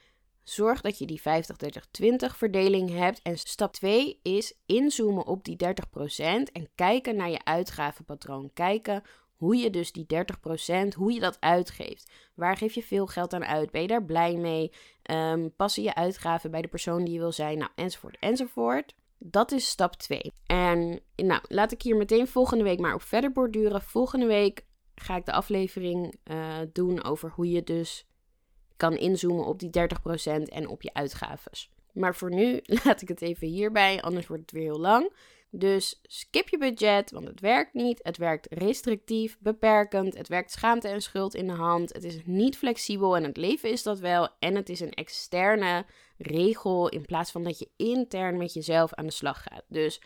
Zorg 0.50 0.82
dat 0.82 0.98
je 0.98 1.06
die 1.06 1.22
50-30-20 1.22 2.36
verdeling 2.36 2.90
hebt. 2.90 3.22
En 3.22 3.38
stap 3.38 3.74
2 3.74 4.20
is 4.22 4.54
inzoomen 4.66 5.26
op 5.26 5.44
die 5.44 5.58
30% 5.66 5.68
en 6.52 6.70
kijken 6.76 7.16
naar 7.16 7.30
je 7.30 7.44
uitgavenpatroon. 7.44 8.52
Kijken 8.54 9.04
hoe 9.36 9.56
je 9.56 9.70
dus 9.70 9.92
die 9.92 10.06
30%, 10.86 10.94
hoe 10.96 11.14
je 11.14 11.20
dat 11.20 11.38
uitgeeft. 11.40 12.12
Waar 12.34 12.58
geef 12.58 12.74
je 12.74 12.84
veel 12.84 13.08
geld 13.08 13.34
aan 13.34 13.46
uit? 13.46 13.72
Ben 13.72 13.82
je 13.82 13.88
daar 13.88 14.06
blij 14.06 14.36
mee? 14.36 14.72
Um, 15.12 15.56
passen 15.56 15.84
je 15.84 15.96
uitgaven 15.96 16.52
bij 16.52 16.62
de 16.62 16.68
persoon 16.68 17.04
die 17.04 17.14
je 17.14 17.20
wil 17.20 17.32
zijn? 17.32 17.58
Nou, 17.58 17.72
enzovoort, 17.76 18.18
enzovoort. 18.20 18.96
Dat 19.18 19.52
is 19.52 19.68
stap 19.68 19.94
2. 19.94 20.34
En 20.46 21.00
nou, 21.16 21.42
laat 21.48 21.72
ik 21.72 21.82
hier 21.82 21.96
meteen 21.96 22.28
volgende 22.28 22.64
week 22.64 22.80
maar 22.80 22.94
op 22.94 23.02
verder 23.02 23.32
borduren. 23.32 23.82
Volgende 23.82 24.26
week 24.26 24.66
ga 24.96 25.16
ik 25.16 25.26
de 25.26 25.32
aflevering 25.32 26.16
uh, 26.32 26.58
doen 26.74 27.04
over 27.04 27.30
hoe 27.30 27.52
je 27.52 27.64
dus 27.64 28.08
kan 28.78 28.98
inzoomen 28.98 29.46
op 29.46 29.60
die 29.60 29.70
30% 29.70 30.44
en 30.44 30.68
op 30.68 30.82
je 30.82 30.94
uitgaves. 30.94 31.72
Maar 31.94 32.16
voor 32.16 32.30
nu 32.30 32.60
laat 32.84 33.02
ik 33.02 33.08
het 33.08 33.22
even 33.22 33.48
hierbij, 33.48 34.02
anders 34.02 34.28
wordt 34.28 34.42
het 34.42 34.52
weer 34.52 34.64
heel 34.64 34.80
lang. 34.80 35.12
Dus 35.50 36.00
skip 36.04 36.50
je 36.50 36.58
budget, 36.58 37.12
want 37.12 37.28
het 37.28 37.40
werkt 37.40 37.74
niet. 37.74 38.00
Het 38.04 38.18
werkt 38.18 38.48
restrictief, 38.50 39.38
beperkend. 39.40 40.18
Het 40.18 40.28
werkt 40.28 40.52
schaamte 40.52 40.88
en 40.88 41.02
schuld 41.02 41.36
in 41.36 41.48
de 41.48 41.54
hand. 41.54 41.94
Het 41.94 42.04
is 42.04 42.20
niet 42.26 42.58
flexibel 42.58 43.16
en 43.16 43.24
het 43.24 43.38
leven 43.38 43.72
is 43.72 43.84
dat 43.84 44.00
wel. 44.00 44.30
En 44.40 44.56
het 44.56 44.70
is 44.70 44.80
een 44.80 44.94
externe 44.94 45.86
regel 46.18 46.90
in 46.90 47.06
plaats 47.06 47.32
van 47.32 47.44
dat 47.44 47.60
je 47.60 47.70
intern 47.76 48.38
met 48.38 48.54
jezelf 48.54 48.94
aan 48.94 49.06
de 49.06 49.12
slag 49.12 49.44
gaat. 49.44 49.64
Dus 49.68 50.02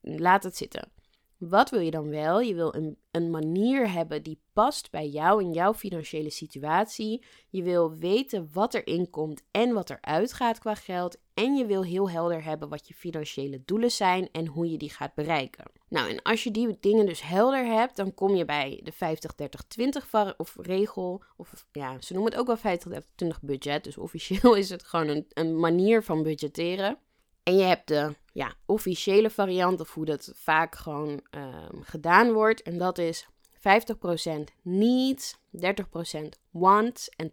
laat 0.00 0.42
het 0.42 0.56
zitten. 0.56 0.92
Wat 1.38 1.70
wil 1.70 1.80
je 1.80 1.90
dan 1.90 2.10
wel? 2.10 2.40
Je 2.40 2.54
wil 2.54 2.74
een, 2.74 2.98
een 3.10 3.30
manier 3.30 3.92
hebben 3.92 4.22
die 4.22 4.40
past 4.52 4.90
bij 4.90 5.08
jou 5.08 5.42
in 5.42 5.52
jouw 5.52 5.74
financiële 5.74 6.30
situatie. 6.30 7.24
Je 7.48 7.62
wil 7.62 7.94
weten 7.94 8.48
wat 8.52 8.74
erin 8.74 9.10
komt 9.10 9.42
en 9.50 9.72
wat 9.72 9.90
er 9.90 9.98
uitgaat 10.00 10.58
qua 10.58 10.74
geld. 10.74 11.16
En 11.34 11.56
je 11.56 11.66
wil 11.66 11.84
heel 11.84 12.10
helder 12.10 12.44
hebben 12.44 12.68
wat 12.68 12.88
je 12.88 12.94
financiële 12.94 13.62
doelen 13.64 13.90
zijn 13.90 14.28
en 14.32 14.46
hoe 14.46 14.70
je 14.70 14.78
die 14.78 14.90
gaat 14.90 15.14
bereiken. 15.14 15.64
Nou, 15.88 16.10
en 16.10 16.22
als 16.22 16.44
je 16.44 16.50
die 16.50 16.76
dingen 16.80 17.06
dus 17.06 17.22
helder 17.22 17.64
hebt, 17.64 17.96
dan 17.96 18.14
kom 18.14 18.34
je 18.34 18.44
bij 18.44 18.80
de 18.82 18.92
50-30-20 20.32 20.36
of 20.36 20.56
regel. 20.60 21.22
Of 21.36 21.66
ja, 21.72 22.00
ze 22.00 22.12
noemen 22.12 22.32
het 22.32 22.40
ook 22.40 22.60
wel 22.62 22.78
50-30-20 23.34 23.40
budget. 23.40 23.84
Dus 23.84 23.98
officieel 23.98 24.54
is 24.62 24.70
het 24.70 24.82
gewoon 24.82 25.08
een, 25.08 25.26
een 25.28 25.58
manier 25.58 26.02
van 26.02 26.22
budgetteren. 26.22 26.98
En 27.46 27.56
je 27.56 27.62
hebt 27.62 27.88
de 27.88 28.14
ja, 28.32 28.54
officiële 28.64 29.30
variant, 29.30 29.80
of 29.80 29.94
hoe 29.94 30.04
dat 30.04 30.32
vaak 30.34 30.74
gewoon 30.74 31.10
um, 31.30 31.82
gedaan 31.82 32.32
wordt. 32.32 32.62
En 32.62 32.78
dat 32.78 32.98
is 32.98 33.26
50% 33.52 33.58
needs, 34.62 35.36
30% 35.36 35.68
wants 36.50 37.08
en 37.08 37.32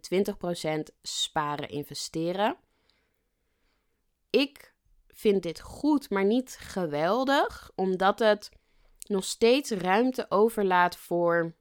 20% 0.90 0.94
sparen, 1.02 1.68
investeren. 1.68 2.56
Ik 4.30 4.74
vind 5.08 5.42
dit 5.42 5.60
goed, 5.60 6.10
maar 6.10 6.24
niet 6.24 6.56
geweldig, 6.60 7.70
omdat 7.74 8.18
het 8.18 8.50
nog 9.06 9.24
steeds 9.24 9.70
ruimte 9.70 10.26
overlaat 10.28 10.96
voor 10.96 11.54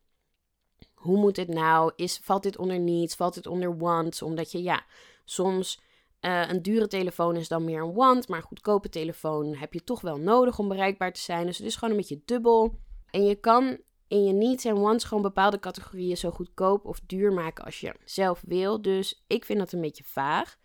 hoe 0.94 1.18
moet 1.18 1.38
het 1.38 1.48
nou? 1.48 1.92
Is, 1.96 2.20
valt 2.24 2.44
dit 2.44 2.58
onder 2.58 2.80
needs? 2.80 3.16
Valt 3.16 3.34
dit 3.34 3.48
onder 3.48 3.78
wants? 3.78 4.22
Omdat 4.22 4.52
je 4.52 4.62
ja, 4.62 4.86
soms 5.26 5.82
uh, 6.26 6.50
een 6.50 6.62
dure 6.62 6.88
telefoon 6.88 7.36
is 7.36 7.48
dan 7.48 7.64
meer 7.64 7.82
een 7.82 7.94
want, 7.94 8.28
maar 8.28 8.38
een 8.38 8.44
goedkope 8.44 8.90
telefoon 8.90 9.56
heb 9.56 9.74
je 9.74 9.84
toch 9.84 10.02
wel 10.02 10.18
nodig 10.18 10.60
om 10.60 10.68
bereikbaar 10.68 11.14
te 11.14 11.22
zijn. 11.22 11.46
Dus 11.46 11.58
het 11.58 11.68
is 11.68 11.76
gewoon 11.76 11.90
een 11.90 12.00
beetje 12.00 12.22
dubbel. 12.26 12.80
En 13.10 13.26
je 13.26 13.36
kan 13.36 13.78
in 14.08 14.24
je 14.24 14.34
needs 14.34 14.66
en 14.66 14.80
wants 14.82 15.04
gewoon 15.04 15.24
bepaalde 15.24 15.60
categorieën 15.60 16.18
zo 16.18 16.32
goedkoop 16.32 16.86
of 16.86 17.00
duur 17.06 17.34
maken 17.34 17.66
als 17.66 17.80
je 17.80 17.96
zelf 18.06 18.44
wil. 18.46 18.82
Dus 18.82 19.24
ik 19.28 19.46
vind 19.46 19.60
dat 19.60 19.72
een 19.72 19.82
beetje 19.82 20.04
vaag. 20.04 20.58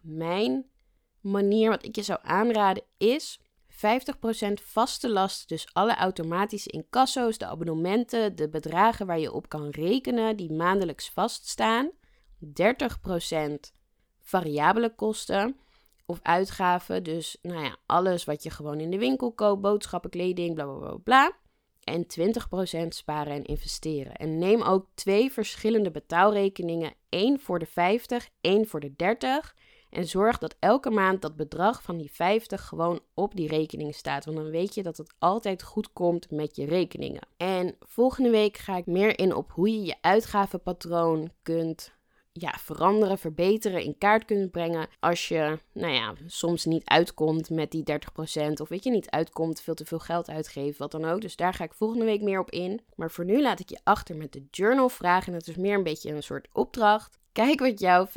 Mijn 0.00 0.66
manier, 1.20 1.70
wat 1.70 1.84
ik 1.84 1.96
je 1.96 2.02
zou 2.02 2.18
aanraden, 2.22 2.82
is 2.96 3.40
50% 3.40 3.44
50% 3.70 4.52
vaste 4.62 5.10
lasten, 5.10 5.48
dus 5.48 5.68
alle 5.72 5.94
automatische 5.94 6.70
incasso's, 6.70 7.38
de 7.38 7.46
abonnementen, 7.46 8.36
de 8.36 8.48
bedragen 8.48 9.06
waar 9.06 9.18
je 9.18 9.32
op 9.32 9.48
kan 9.48 9.70
rekenen, 9.70 10.36
die 10.36 10.52
maandelijks 10.52 11.10
vaststaan. 11.10 11.90
30% 12.44 13.79
variabele 14.30 14.94
kosten 14.94 15.56
of 16.06 16.18
uitgaven, 16.22 17.02
dus 17.02 17.36
nou 17.42 17.64
ja, 17.64 17.76
alles 17.86 18.24
wat 18.24 18.42
je 18.42 18.50
gewoon 18.50 18.80
in 18.80 18.90
de 18.90 18.98
winkel 18.98 19.32
koopt, 19.32 19.60
boodschappen, 19.60 20.10
kleding, 20.10 20.54
bla 20.54 20.64
bla 20.64 20.78
bla 20.78 20.96
bla. 20.96 21.32
En 21.84 22.06
20% 22.84 22.88
sparen 22.88 23.32
en 23.32 23.44
investeren. 23.44 24.14
En 24.14 24.38
neem 24.38 24.62
ook 24.62 24.86
twee 24.94 25.32
verschillende 25.32 25.90
betaalrekeningen, 25.90 26.94
één 27.08 27.40
voor 27.40 27.58
de 27.58 27.66
50, 27.66 28.28
één 28.40 28.66
voor 28.66 28.80
de 28.80 28.92
30. 28.96 29.54
En 29.90 30.06
zorg 30.06 30.38
dat 30.38 30.56
elke 30.58 30.90
maand 30.90 31.22
dat 31.22 31.36
bedrag 31.36 31.82
van 31.82 31.96
die 31.96 32.10
50 32.12 32.66
gewoon 32.66 33.00
op 33.14 33.36
die 33.36 33.48
rekening 33.48 33.94
staat. 33.94 34.24
Want 34.24 34.36
dan 34.36 34.50
weet 34.50 34.74
je 34.74 34.82
dat 34.82 34.96
het 34.96 35.14
altijd 35.18 35.62
goed 35.62 35.92
komt 35.92 36.30
met 36.30 36.56
je 36.56 36.64
rekeningen. 36.64 37.26
En 37.36 37.76
volgende 37.80 38.30
week 38.30 38.56
ga 38.56 38.76
ik 38.76 38.86
meer 38.86 39.18
in 39.18 39.34
op 39.34 39.50
hoe 39.50 39.70
je 39.70 39.82
je 39.82 39.96
uitgavenpatroon 40.00 41.30
kunt 41.42 41.92
ja, 42.40 42.54
veranderen, 42.58 43.18
verbeteren, 43.18 43.82
in 43.82 43.98
kaart 43.98 44.24
kunt 44.24 44.50
brengen. 44.50 44.88
Als 45.00 45.28
je, 45.28 45.58
nou 45.72 45.92
ja, 45.92 46.14
soms 46.26 46.64
niet 46.64 46.84
uitkomt 46.84 47.50
met 47.50 47.70
die 47.70 47.84
30%. 48.48 48.52
Of 48.60 48.68
weet 48.68 48.84
je, 48.84 48.90
niet 48.90 49.10
uitkomt, 49.10 49.60
veel 49.60 49.74
te 49.74 49.84
veel 49.84 49.98
geld 49.98 50.28
uitgeven, 50.28 50.78
wat 50.78 50.90
dan 50.90 51.04
ook. 51.04 51.20
Dus 51.20 51.36
daar 51.36 51.54
ga 51.54 51.64
ik 51.64 51.74
volgende 51.74 52.04
week 52.04 52.22
meer 52.22 52.40
op 52.40 52.50
in. 52.50 52.80
Maar 52.94 53.10
voor 53.10 53.24
nu 53.24 53.42
laat 53.42 53.60
ik 53.60 53.68
je 53.68 53.80
achter 53.84 54.16
met 54.16 54.32
de 54.32 54.46
journal 54.50 54.88
vragen. 54.88 55.32
En 55.32 55.38
dat 55.38 55.48
is 55.48 55.56
meer 55.56 55.74
een 55.74 55.82
beetje 55.82 56.10
een 56.10 56.22
soort 56.22 56.48
opdracht. 56.52 57.18
Kijk 57.32 57.60
wat 57.60 57.80
jouw 57.80 58.06
50-30-20 58.06 58.10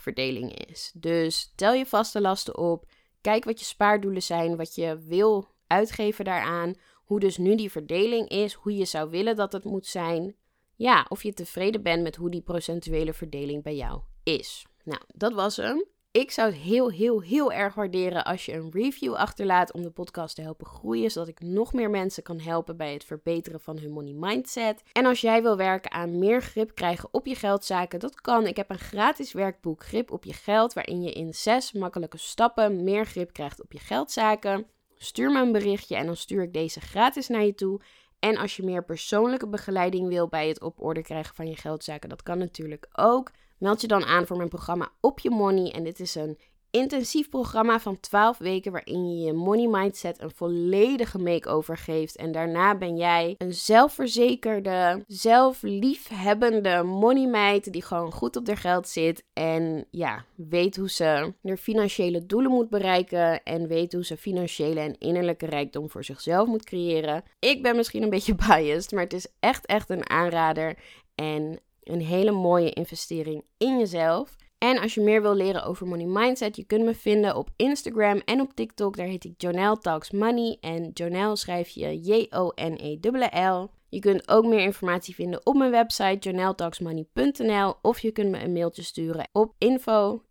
verdeling 0.00 0.54
is. 0.54 0.90
Dus 0.94 1.52
tel 1.56 1.72
je 1.72 1.86
vaste 1.86 2.20
lasten 2.20 2.58
op. 2.58 2.86
Kijk 3.20 3.44
wat 3.44 3.58
je 3.58 3.64
spaardoelen 3.64 4.22
zijn, 4.22 4.56
wat 4.56 4.74
je 4.74 4.98
wil 5.06 5.48
uitgeven 5.66 6.24
daaraan. 6.24 6.74
Hoe 6.94 7.20
dus 7.20 7.36
nu 7.36 7.56
die 7.56 7.70
verdeling 7.70 8.28
is, 8.28 8.52
hoe 8.52 8.76
je 8.76 8.84
zou 8.84 9.10
willen 9.10 9.36
dat 9.36 9.52
het 9.52 9.64
moet 9.64 9.86
zijn. 9.86 10.34
Ja, 10.78 11.06
of 11.08 11.22
je 11.22 11.32
tevreden 11.32 11.82
bent 11.82 12.02
met 12.02 12.16
hoe 12.16 12.30
die 12.30 12.40
procentuele 12.40 13.12
verdeling 13.12 13.62
bij 13.62 13.76
jou 13.76 14.00
is. 14.22 14.66
Nou, 14.84 15.00
dat 15.14 15.32
was 15.32 15.56
hem. 15.56 15.84
Ik 16.10 16.30
zou 16.30 16.50
het 16.50 16.60
heel, 16.60 16.90
heel, 16.90 17.22
heel 17.22 17.52
erg 17.52 17.74
waarderen 17.74 18.24
als 18.24 18.46
je 18.46 18.52
een 18.52 18.70
review 18.70 19.14
achterlaat 19.14 19.72
om 19.72 19.82
de 19.82 19.90
podcast 19.90 20.34
te 20.34 20.42
helpen 20.42 20.66
groeien, 20.66 21.10
zodat 21.10 21.28
ik 21.28 21.40
nog 21.40 21.72
meer 21.72 21.90
mensen 21.90 22.22
kan 22.22 22.40
helpen 22.40 22.76
bij 22.76 22.92
het 22.92 23.04
verbeteren 23.04 23.60
van 23.60 23.78
hun 23.78 23.92
money 23.92 24.12
mindset. 24.12 24.82
En 24.92 25.06
als 25.06 25.20
jij 25.20 25.42
wil 25.42 25.56
werken 25.56 25.92
aan 25.92 26.18
meer 26.18 26.42
grip 26.42 26.74
krijgen 26.74 27.08
op 27.12 27.26
je 27.26 27.34
geldzaken, 27.34 28.00
dat 28.00 28.20
kan. 28.20 28.46
Ik 28.46 28.56
heb 28.56 28.70
een 28.70 28.78
gratis 28.78 29.32
werkboek 29.32 29.84
Grip 29.84 30.10
op 30.10 30.24
je 30.24 30.32
geld, 30.32 30.72
waarin 30.72 31.02
je 31.02 31.12
in 31.12 31.34
zes 31.34 31.72
makkelijke 31.72 32.18
stappen 32.18 32.84
meer 32.84 33.06
grip 33.06 33.32
krijgt 33.32 33.62
op 33.62 33.72
je 33.72 33.78
geldzaken. 33.78 34.66
Stuur 34.96 35.32
me 35.32 35.40
een 35.40 35.52
berichtje 35.52 35.96
en 35.96 36.06
dan 36.06 36.16
stuur 36.16 36.42
ik 36.42 36.52
deze 36.52 36.80
gratis 36.80 37.28
naar 37.28 37.44
je 37.44 37.54
toe. 37.54 37.80
En 38.18 38.36
als 38.36 38.56
je 38.56 38.62
meer 38.62 38.84
persoonlijke 38.84 39.48
begeleiding 39.48 40.08
wil 40.08 40.28
bij 40.28 40.48
het 40.48 40.60
op 40.60 40.80
orde 40.80 41.02
krijgen 41.02 41.34
van 41.34 41.48
je 41.48 41.56
geldzaken, 41.56 42.08
dat 42.08 42.22
kan 42.22 42.38
natuurlijk 42.38 42.88
ook. 42.92 43.30
Meld 43.58 43.80
je 43.80 43.86
dan 43.86 44.04
aan 44.04 44.26
voor 44.26 44.36
mijn 44.36 44.48
programma 44.48 44.92
Op 45.00 45.18
Je 45.18 45.30
Money. 45.30 45.72
En 45.72 45.84
dit 45.84 46.00
is 46.00 46.14
een 46.14 46.38
intensief 46.70 47.28
programma 47.28 47.80
van 47.80 48.00
12 48.00 48.38
weken 48.38 48.72
waarin 48.72 49.10
je 49.10 49.24
je 49.24 49.32
money 49.32 49.66
mindset 49.66 50.22
een 50.22 50.30
volledige 50.30 51.18
makeover 51.18 51.76
geeft. 51.76 52.16
En 52.16 52.32
daarna 52.32 52.76
ben 52.76 52.96
jij 52.96 53.34
een 53.38 53.54
zelfverzekerde, 53.54 55.04
zelfliefhebbende 55.06 56.82
money 56.82 57.26
meid 57.26 57.72
die 57.72 57.82
gewoon 57.82 58.12
goed 58.12 58.36
op 58.36 58.46
haar 58.46 58.56
geld 58.56 58.88
zit 58.88 59.24
en 59.32 59.86
ja, 59.90 60.24
weet 60.34 60.76
hoe 60.76 60.90
ze 60.90 61.34
haar 61.42 61.56
financiële 61.56 62.26
doelen 62.26 62.50
moet 62.50 62.68
bereiken 62.68 63.42
en 63.42 63.68
weet 63.68 63.92
hoe 63.92 64.04
ze 64.04 64.16
financiële 64.16 64.80
en 64.80 64.98
innerlijke 64.98 65.46
rijkdom 65.46 65.90
voor 65.90 66.04
zichzelf 66.04 66.48
moet 66.48 66.64
creëren. 66.64 67.22
Ik 67.38 67.62
ben 67.62 67.76
misschien 67.76 68.02
een 68.02 68.10
beetje 68.10 68.34
biased, 68.46 68.92
maar 68.92 69.02
het 69.02 69.12
is 69.12 69.26
echt 69.40 69.66
echt 69.66 69.90
een 69.90 70.10
aanrader 70.10 70.78
en 71.14 71.60
een 71.82 72.00
hele 72.00 72.30
mooie 72.30 72.70
investering 72.70 73.44
in 73.56 73.78
jezelf. 73.78 74.36
En 74.58 74.78
als 74.78 74.94
je 74.94 75.00
meer 75.00 75.22
wil 75.22 75.34
leren 75.34 75.64
over 75.64 75.86
money 75.86 76.06
mindset, 76.06 76.56
je 76.56 76.64
kunt 76.64 76.84
me 76.84 76.94
vinden 76.94 77.36
op 77.36 77.48
Instagram 77.56 78.22
en 78.24 78.40
op 78.40 78.52
TikTok. 78.54 78.96
Daar 78.96 79.06
heet 79.06 79.24
ik 79.24 79.34
Jonelle 79.36 79.78
Talks 79.78 80.10
Money. 80.10 80.56
En 80.60 80.90
Jonelle 80.94 81.36
schrijf 81.36 81.68
je 81.68 82.00
J-O-N-E-L-L. 82.00 83.70
Je 83.88 83.98
kunt 83.98 84.28
ook 84.28 84.44
meer 84.44 84.60
informatie 84.60 85.14
vinden 85.14 85.46
op 85.46 85.54
mijn 85.54 85.70
website 85.70 86.30
joneltalksmoney.nl 86.30 87.74
of 87.82 87.98
je 87.98 88.10
kunt 88.10 88.30
me 88.30 88.42
een 88.42 88.52
mailtje 88.52 88.82
sturen 88.82 89.28
op 89.32 89.54
info 89.58 90.22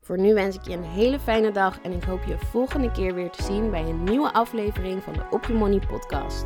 Voor 0.00 0.18
nu 0.18 0.34
wens 0.34 0.56
ik 0.56 0.64
je 0.64 0.72
een 0.72 0.84
hele 0.84 1.18
fijne 1.18 1.50
dag 1.50 1.80
en 1.80 1.92
ik 1.92 2.02
hoop 2.02 2.24
je 2.24 2.38
volgende 2.38 2.90
keer 2.90 3.14
weer 3.14 3.30
te 3.30 3.42
zien 3.42 3.70
bij 3.70 3.82
een 3.82 4.04
nieuwe 4.04 4.32
aflevering 4.32 5.02
van 5.02 5.12
de 5.12 5.26
Op 5.30 5.44
Je 5.44 5.52
Money 5.52 5.78
podcast. 5.78 6.44